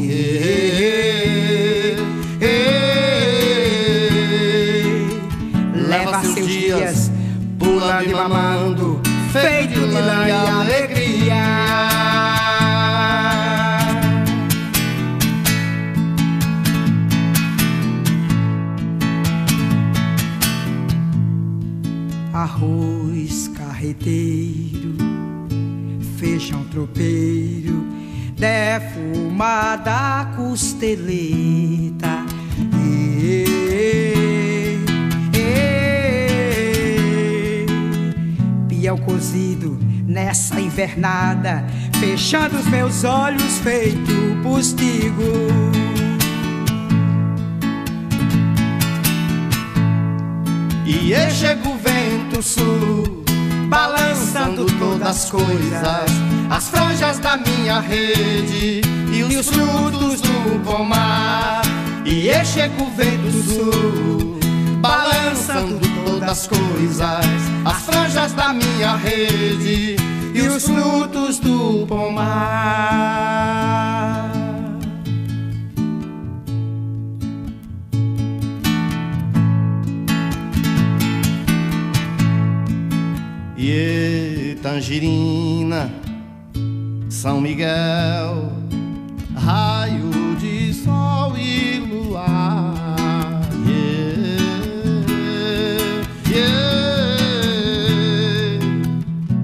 E, 0.08 0.12
e, 2.40 2.46
e, 2.46 3.28
Leva 5.88 6.22
seus 6.22 6.46
dias 6.46 7.10
pulando 7.58 8.08
e 8.08 8.14
mamando, 8.14 9.00
feito 9.32 9.74
de 9.74 9.80
lã 9.80 10.28
e 10.28 10.32
Arroz 22.60 23.48
carreteiro, 23.56 24.94
feijão 26.18 26.62
tropeiro, 26.64 27.86
defumada 28.36 30.30
costeleta. 30.36 32.26
Piau 38.68 38.98
cozido 38.98 39.78
nessa 40.06 40.60
invernada, 40.60 41.64
fechando 41.98 42.58
os 42.58 42.66
meus 42.66 43.04
olhos 43.04 43.56
feito 43.60 44.12
postigo. 44.42 45.80
E 50.84 51.14
aí 51.14 51.30
chega 51.30 51.70
o 52.40 52.42
vento 52.42 52.42
sul, 52.42 53.22
balançando 53.68 54.64
todas 54.78 55.06
as 55.06 55.30
coisas, 55.30 56.10
as 56.48 56.68
franjas 56.68 57.18
da 57.18 57.36
minha 57.36 57.80
rede 57.80 58.80
e 59.12 59.22
os 59.22 59.48
frutos 59.48 60.22
do 60.22 60.60
pomar. 60.64 61.60
E 62.04 62.30
aí 62.30 62.44
chega 62.44 62.82
o 62.82 62.90
vento 62.90 63.30
sul, 63.42 64.38
balançando 64.80 65.78
todas 66.04 66.28
as 66.30 66.46
coisas, 66.46 67.26
as 67.64 67.82
franjas 67.82 68.32
da 68.32 68.54
minha 68.54 68.96
rede 68.96 69.96
e 70.34 70.40
os 70.40 70.64
frutos 70.64 71.38
do 71.38 71.86
pomar. 71.86 73.10
Tangerina, 84.62 85.90
São 87.08 87.40
Miguel, 87.40 88.52
raio 89.34 90.36
de 90.38 90.74
sol 90.74 91.34
e 91.36 91.78
luar. 91.78 92.74
Yeah, 93.66 94.42
yeah. 96.28 96.60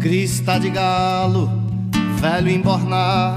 Crista 0.01 0.61
de 0.61 0.69
galo, 0.69 1.51
velho 2.21 2.51
embornar, 2.51 3.35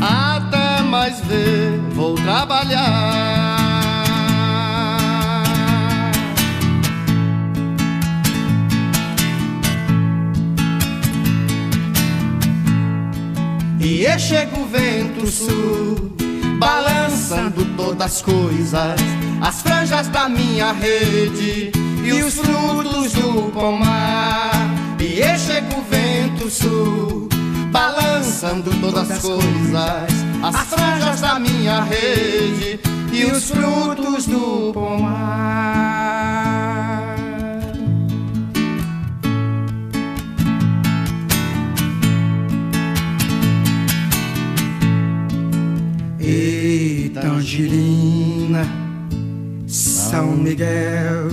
até 0.00 0.82
mais 0.82 1.20
ver, 1.20 1.78
vou 1.94 2.14
trabalhar. 2.14 3.59
E 13.82 14.06
chega 14.18 14.58
o 14.58 14.66
vento 14.66 15.26
sul, 15.26 16.12
balançando 16.58 17.64
todas 17.76 18.06
as 18.06 18.20
coisas, 18.20 19.00
as 19.40 19.62
franjas 19.62 20.06
da 20.08 20.28
minha 20.28 20.70
rede 20.72 21.72
e 22.04 22.12
os 22.22 22.34
frutos 22.34 23.12
do 23.12 23.50
pomar. 23.50 24.52
E 24.98 25.22
chega 25.38 25.78
o 25.78 25.82
vento 25.82 26.50
sul, 26.50 27.26
balançando 27.72 28.70
todas 28.82 29.10
as 29.10 29.22
coisas, 29.22 30.10
as 30.42 30.56
franjas 30.66 31.22
da 31.22 31.38
minha 31.40 31.82
rede 31.82 32.78
e 33.10 33.24
os 33.24 33.50
frutos 33.50 34.26
do 34.26 34.72
pomar. 34.74 36.20
Tangerina, 47.40 48.66
São 49.66 50.26
Miguel, 50.36 51.30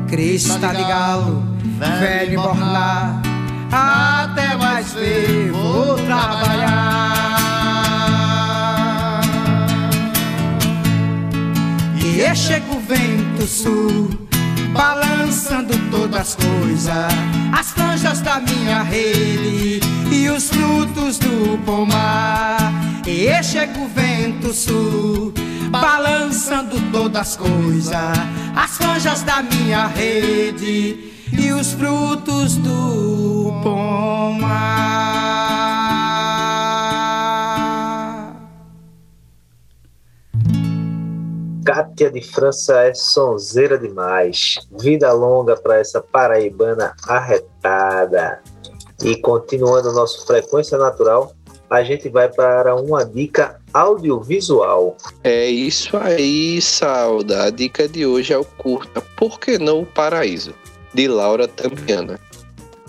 Crista 0.07 0.69
de 0.69 0.83
galo, 0.85 1.43
velho 1.77 2.41
bornar, 2.41 3.21
até 3.69 4.55
mais 4.55 4.93
ver 4.93 5.51
vou 5.51 5.95
trabalhar. 6.05 7.17
E 12.01 12.35
chega 12.35 12.73
o 12.73 12.79
vento 12.79 13.45
sul, 13.45 14.26
balançando 14.77 15.73
todas 15.89 16.21
as 16.21 16.35
coisas, 16.35 17.13
as 17.51 17.71
franjas 17.71 18.21
da 18.21 18.39
minha 18.39 18.83
rede 18.83 19.79
e 20.11 20.29
os 20.29 20.49
frutos 20.49 21.17
do 21.17 21.57
pomar. 21.65 22.71
E 23.05 23.41
chega 23.41 23.79
o 23.79 23.87
vento 23.87 24.53
sul, 24.53 25.33
balançando 25.71 26.79
todas 26.91 27.21
as 27.21 27.35
coisas, 27.35 27.95
as 28.55 28.77
franjas 28.77 29.23
da 29.23 29.41
minha 29.41 29.87
rede 29.87 31.11
e 31.31 31.51
os 31.51 31.73
frutos 31.73 32.57
do 32.57 33.59
pomar. 33.63 35.76
Cátia 41.67 42.09
de 42.09 42.21
França 42.21 42.81
é 42.83 42.93
sonzeira 42.93 43.77
demais. 43.77 44.55
Vida 44.79 45.11
longa 45.11 45.57
para 45.57 45.77
essa 45.77 45.99
paraibana 45.99 46.95
arretada. 47.05 48.41
E 49.03 49.17
continuando 49.17 49.91
nosso 49.91 50.25
Frequência 50.25 50.77
Natural, 50.77 51.33
a 51.69 51.83
gente 51.83 52.07
vai 52.07 52.29
para 52.29 52.73
uma 52.73 53.03
dica 53.03 53.59
audiovisual. 53.73 54.95
É 55.25 55.45
isso 55.47 55.97
aí, 55.97 56.61
Sauda. 56.61 57.43
A 57.43 57.49
dica 57.49 57.85
de 57.85 58.05
hoje 58.05 58.31
é 58.31 58.37
o 58.37 58.45
curta 58.45 59.01
Por 59.17 59.37
que 59.37 59.57
não 59.57 59.81
o 59.81 59.85
Paraíso, 59.85 60.53
de 60.93 61.05
Laura 61.09 61.49
Tambiana. 61.49 62.17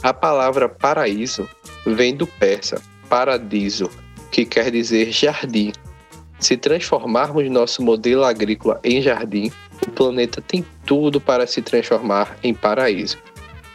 A 0.04 0.14
palavra 0.14 0.68
paraíso 0.68 1.48
vem 1.84 2.16
do 2.16 2.28
persa 2.28 2.80
paradiso, 3.08 3.90
que 4.30 4.44
quer 4.44 4.70
dizer 4.70 5.10
jardim. 5.10 5.72
Se 6.38 6.56
transformarmos 6.56 7.50
nosso 7.50 7.82
modelo 7.82 8.24
agrícola 8.24 8.80
em 8.84 9.02
jardim, 9.02 9.50
o 9.86 9.90
planeta 9.90 10.40
tem 10.40 10.64
tudo 10.86 11.20
para 11.20 11.46
se 11.46 11.60
transformar 11.60 12.36
em 12.42 12.54
paraíso. 12.54 13.18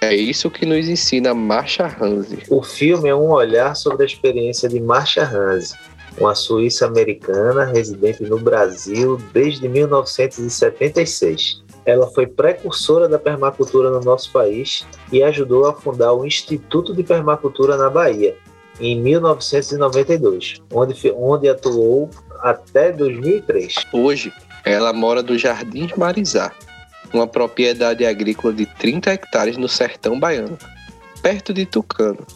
É 0.02 0.16
isso 0.16 0.50
que 0.50 0.66
nos 0.66 0.88
ensina 0.88 1.34
Marcia 1.34 1.86
Hanze. 1.86 2.40
O 2.50 2.62
filme 2.62 3.10
é 3.10 3.16
um 3.16 3.32
olhar 3.32 3.76
sobre 3.76 4.04
a 4.04 4.06
experiência 4.06 4.68
de 4.68 4.80
Marcia 4.80 5.24
Hanze, 5.24 5.76
uma 6.18 6.36
suíça 6.36 6.86
americana 6.86 7.66
residente 7.66 8.24
no 8.24 8.38
Brasil 8.38 9.18
desde 9.34 9.68
1976. 9.68 11.64
Ela 11.86 12.08
foi 12.08 12.28
precursora 12.28 13.10
da 13.10 13.20
permacultura 13.20 13.90
no 13.90 14.00
nosso 14.02 14.32
país 14.32 14.86
e 15.12 15.22
ajudou 15.24 15.66
a 15.66 15.74
fundar 15.74 16.14
o 16.14 16.26
Instituto 16.26 16.94
de 16.94 17.04
Permacultura 17.04 17.76
na 17.78 17.90
Bahia, 17.90 18.36
em 18.80 19.00
1992, 19.02 20.62
onde, 20.72 21.14
onde 21.16 21.48
atuou 21.48 22.10
até 22.44 22.92
2003. 22.92 23.76
Hoje, 23.94 24.34
ela 24.66 24.92
mora 24.92 25.24
do 25.24 25.38
Jardim 25.38 25.90
Marizá, 25.96 26.52
uma 27.14 27.26
propriedade 27.26 28.06
agrícola 28.06 28.54
de 28.54 28.66
30 28.66 29.12
hectares 29.12 29.58
no 29.58 29.70
sertão 29.70 30.20
baiano, 30.20 30.58
perto 31.22 31.54
de 31.54 31.66
Tucano. 31.66 32.28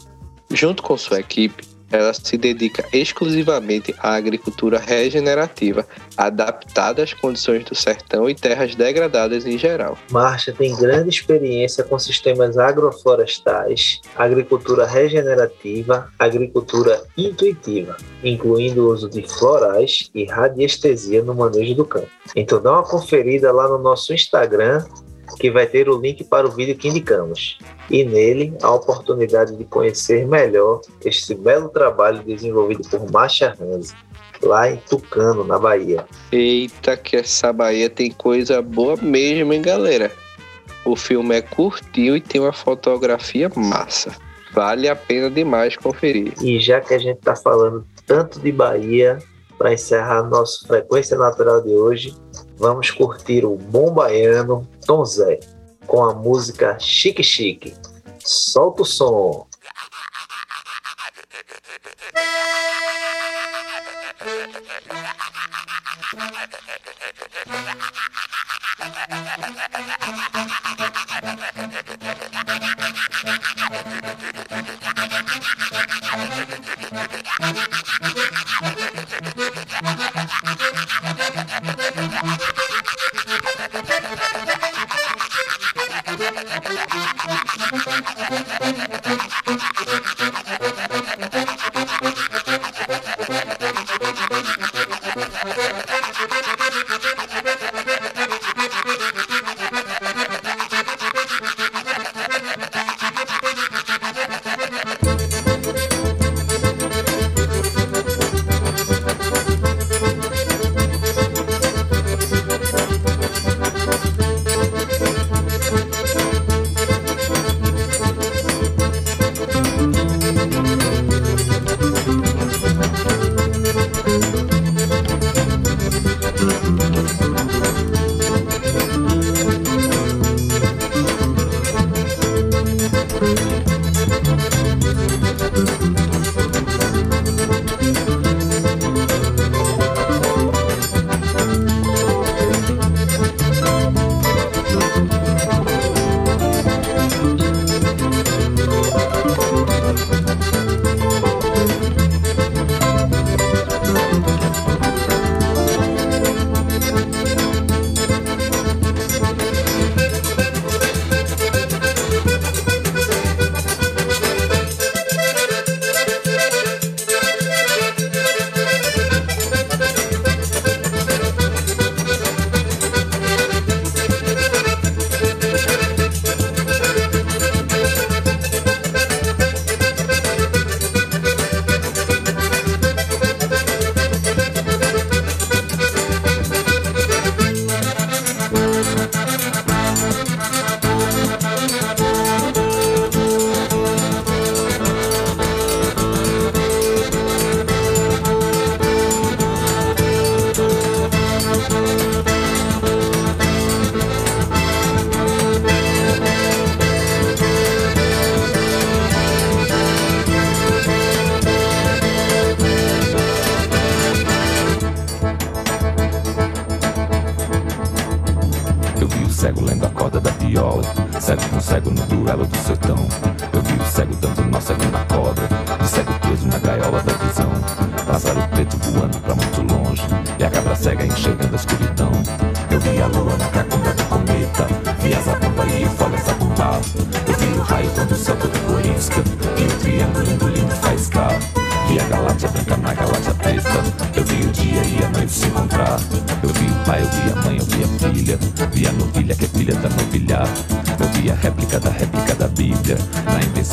Junto 0.50 0.82
com 0.82 0.96
sua 0.96 1.20
equipe, 1.20 1.67
ela 1.90 2.12
se 2.12 2.36
dedica 2.36 2.84
exclusivamente 2.92 3.94
à 3.98 4.14
agricultura 4.14 4.78
regenerativa, 4.78 5.86
adaptada 6.16 7.02
às 7.02 7.14
condições 7.14 7.64
do 7.64 7.74
sertão 7.74 8.28
e 8.28 8.34
terras 8.34 8.74
degradadas 8.74 9.46
em 9.46 9.58
geral. 9.58 9.96
Marcia 10.10 10.52
tem 10.52 10.74
grande 10.76 11.08
experiência 11.08 11.84
com 11.84 11.98
sistemas 11.98 12.58
agroflorestais, 12.58 14.00
agricultura 14.16 14.86
regenerativa, 14.86 16.08
agricultura 16.18 17.02
intuitiva, 17.16 17.96
incluindo 18.22 18.86
o 18.86 18.92
uso 18.92 19.08
de 19.08 19.22
florais 19.22 20.10
e 20.14 20.24
radiestesia 20.24 21.22
no 21.22 21.34
manejo 21.34 21.74
do 21.74 21.84
campo. 21.84 22.08
Então 22.36 22.60
dá 22.60 22.72
uma 22.72 22.82
conferida 22.82 23.52
lá 23.52 23.68
no 23.68 23.78
nosso 23.78 24.12
Instagram, 24.12 24.84
que 25.38 25.50
vai 25.50 25.66
ter 25.66 25.88
o 25.88 26.00
link 26.00 26.24
para 26.24 26.46
o 26.46 26.50
vídeo 26.50 26.76
que 26.76 26.88
indicamos. 26.88 27.58
E 27.90 28.04
nele 28.04 28.54
a 28.62 28.72
oportunidade 28.72 29.56
de 29.56 29.64
conhecer 29.64 30.26
melhor 30.26 30.80
este 31.04 31.34
belo 31.34 31.68
trabalho 31.68 32.22
desenvolvido 32.22 32.88
por 32.88 33.10
Marcia 33.10 33.54
Hanze, 33.60 33.94
lá 34.42 34.70
em 34.70 34.76
Tucano, 34.76 35.44
na 35.44 35.58
Bahia. 35.58 36.04
Eita, 36.32 36.96
que 36.96 37.16
essa 37.16 37.52
Bahia 37.52 37.90
tem 37.90 38.10
coisa 38.10 38.62
boa 38.62 38.96
mesmo, 38.96 39.52
hein, 39.52 39.62
galera? 39.62 40.12
O 40.84 40.96
filme 40.96 41.36
é 41.36 41.42
curtinho 41.42 42.16
e 42.16 42.20
tem 42.20 42.40
uma 42.40 42.52
fotografia 42.52 43.50
massa. 43.54 44.14
Vale 44.54 44.88
a 44.88 44.96
pena 44.96 45.30
demais 45.30 45.76
conferir. 45.76 46.32
E 46.42 46.58
já 46.58 46.80
que 46.80 46.94
a 46.94 46.98
gente 46.98 47.18
está 47.18 47.36
falando 47.36 47.86
tanto 48.06 48.40
de 48.40 48.50
Bahia, 48.50 49.18
para 49.58 49.72
encerrar 49.72 50.22
nossa 50.22 50.66
frequência 50.66 51.18
natural 51.18 51.60
de 51.60 51.70
hoje, 51.70 52.14
vamos 52.58 52.90
curtir 52.90 53.44
o 53.44 53.56
bom 53.56 53.92
baiano 53.92 54.68
Tom 54.84 55.04
Zé 55.04 55.40
com 55.86 56.04
a 56.04 56.14
música 56.14 56.78
Chique 56.78 57.22
Chique. 57.22 57.74
Solta 58.24 58.82
o 58.82 58.84
som. 58.84 59.47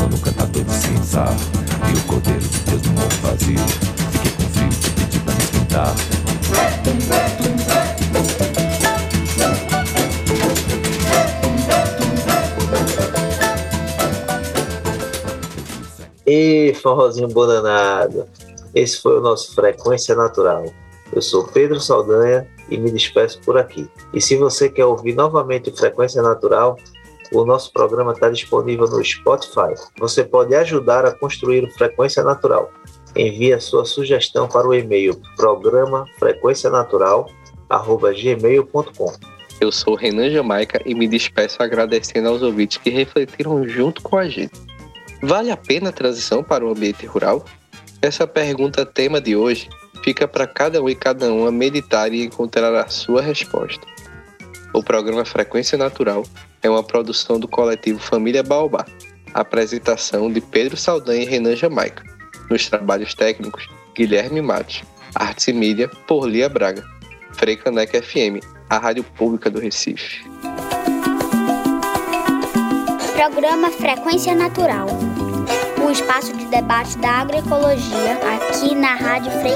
Invenção 0.06 0.10
do 0.10 0.18
cantador 0.20 0.64
de 0.64 0.74
cinza. 0.74 1.26
Vi 1.86 1.97
o 1.97 2.03
cordeiro 2.06 2.39
de 2.39 2.60
Deus 2.60 2.82
no 2.84 2.93
morro 2.93 3.10
vazio. 3.22 3.60
Fiquei 4.12 4.32
com 4.32 4.43
frio 4.53 4.70
e 4.70 4.91
pedi 4.93 5.20
pra 5.20 5.34
me 5.34 5.43
esquentar. 5.43 5.95
E 16.28 16.74
forrozinho. 16.82 17.30
Esse 18.74 19.01
foi 19.01 19.18
o 19.18 19.22
nosso 19.22 19.56
Frequência 19.56 20.16
Natural. 20.16 20.66
Eu 21.14 21.22
sou 21.22 21.47
Pedro 21.47 21.80
Saldanha 21.80 22.47
e 22.70 22.78
me 22.78 22.91
despeço 22.91 23.39
por 23.41 23.58
aqui. 23.58 23.89
E 24.14 24.22
se 24.22 24.36
você 24.36 24.70
quer 24.70 24.86
ouvir 24.86 25.14
novamente 25.14 25.72
Frequência 25.72 26.22
Natural, 26.22 26.78
o 27.32 27.45
nosso 27.45 27.71
programa 27.73 28.13
está 28.13 28.30
disponível 28.30 28.88
no 28.88 29.03
Spotify. 29.03 29.73
Você 29.99 30.23
pode 30.23 30.53
ajudar 30.55 31.05
a 31.05 31.11
construir 31.11 31.63
o 31.63 31.71
Frequência 31.71 32.23
Natural. 32.23 32.71
Envie 33.15 33.53
a 33.53 33.59
sua 33.59 33.86
sugestão 33.86 34.47
para 34.47 34.67
o 34.67 34.73
e-mail 34.73 35.15
programa 35.36 36.05
frequencianatural@gmail.com. 36.19 39.13
Eu 39.61 39.71
sou 39.71 39.95
Renan 39.95 40.30
Jamaica 40.30 40.82
e 40.86 40.93
me 40.93 41.07
despeço 41.07 41.63
agradecendo 41.63 42.28
aos 42.28 42.41
ouvintes 42.41 42.78
que 42.78 42.89
refletiram 42.89 43.65
junto 43.67 44.01
com 44.01 44.17
a 44.17 44.28
gente. 44.28 44.59
Vale 45.21 45.49
a 45.49 45.55
pena 45.57 45.89
a 45.89 45.93
transição 45.93 46.43
para 46.43 46.65
o 46.65 46.71
ambiente 46.71 47.05
rural? 47.05 47.45
Essa 48.01 48.28
pergunta 48.28 48.86
tema 48.86 49.21
de 49.21 49.34
hoje 49.36 49.69
fica 50.03 50.28
para 50.28 50.45
cada 50.45 50.84
um 50.84 50.89
e 50.89 50.95
cada 50.95 51.34
uma 51.34 51.51
meditar 51.51 52.13
e 52.13 52.26
encontrar 52.26 52.76
a 52.76 52.89
sua 52.89 53.21
resposta. 53.21 53.88
O 54.76 54.84
programa 54.84 55.23
Frequência 55.23 55.78
Natural 55.78 56.26
é 56.61 56.69
uma 56.69 56.84
produção 56.84 57.39
do 57.39 57.47
coletivo 57.47 57.97
Família 57.97 58.43
Baobá. 58.43 58.86
Apresentação 59.34 60.30
de 60.30 60.41
Pedro 60.41 60.76
Saldanha 60.76 61.23
e 61.23 61.26
Renan 61.26 61.55
Jamaica. 61.55 62.03
Nos 62.49 62.67
trabalhos 62.67 63.13
técnicos, 63.13 63.69
Guilherme 63.95 64.41
Matos. 64.41 64.84
Artes 65.15 65.47
e 65.47 65.53
mídia, 65.53 65.89
por 66.05 66.28
Lia 66.28 66.49
Braga. 66.49 66.84
Freicaneca 67.32 68.03
FM, 68.03 68.43
a 68.69 68.78
rádio 68.78 69.05
pública 69.05 69.49
do 69.49 69.61
Recife. 69.61 70.26
Programa 73.13 73.71
Frequência 73.71 74.36
Natural. 74.36 74.88
O 75.88 75.89
espaço 75.89 76.36
de 76.36 76.47
debate 76.47 76.97
da 76.97 77.11
agroecologia 77.21 78.19
aqui 78.36 78.76
na 78.76 78.93
Rádio 78.93 79.32
Frei. 79.39 79.55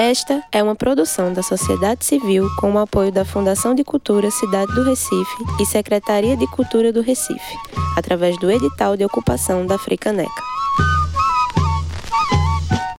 Esta 0.00 0.42
é 0.50 0.62
uma 0.62 0.74
produção 0.74 1.30
da 1.30 1.42
sociedade 1.42 2.06
civil 2.06 2.48
com 2.58 2.72
o 2.72 2.78
apoio 2.78 3.12
da 3.12 3.22
Fundação 3.22 3.74
de 3.74 3.84
Cultura 3.84 4.30
Cidade 4.30 4.74
do 4.74 4.82
Recife 4.82 5.44
e 5.60 5.66
Secretaria 5.66 6.38
de 6.38 6.46
Cultura 6.46 6.90
do 6.90 7.02
Recife, 7.02 7.54
através 7.94 8.38
do 8.38 8.50
edital 8.50 8.96
de 8.96 9.04
ocupação 9.04 9.66
da 9.66 9.76
Fricaneca. 9.76 10.59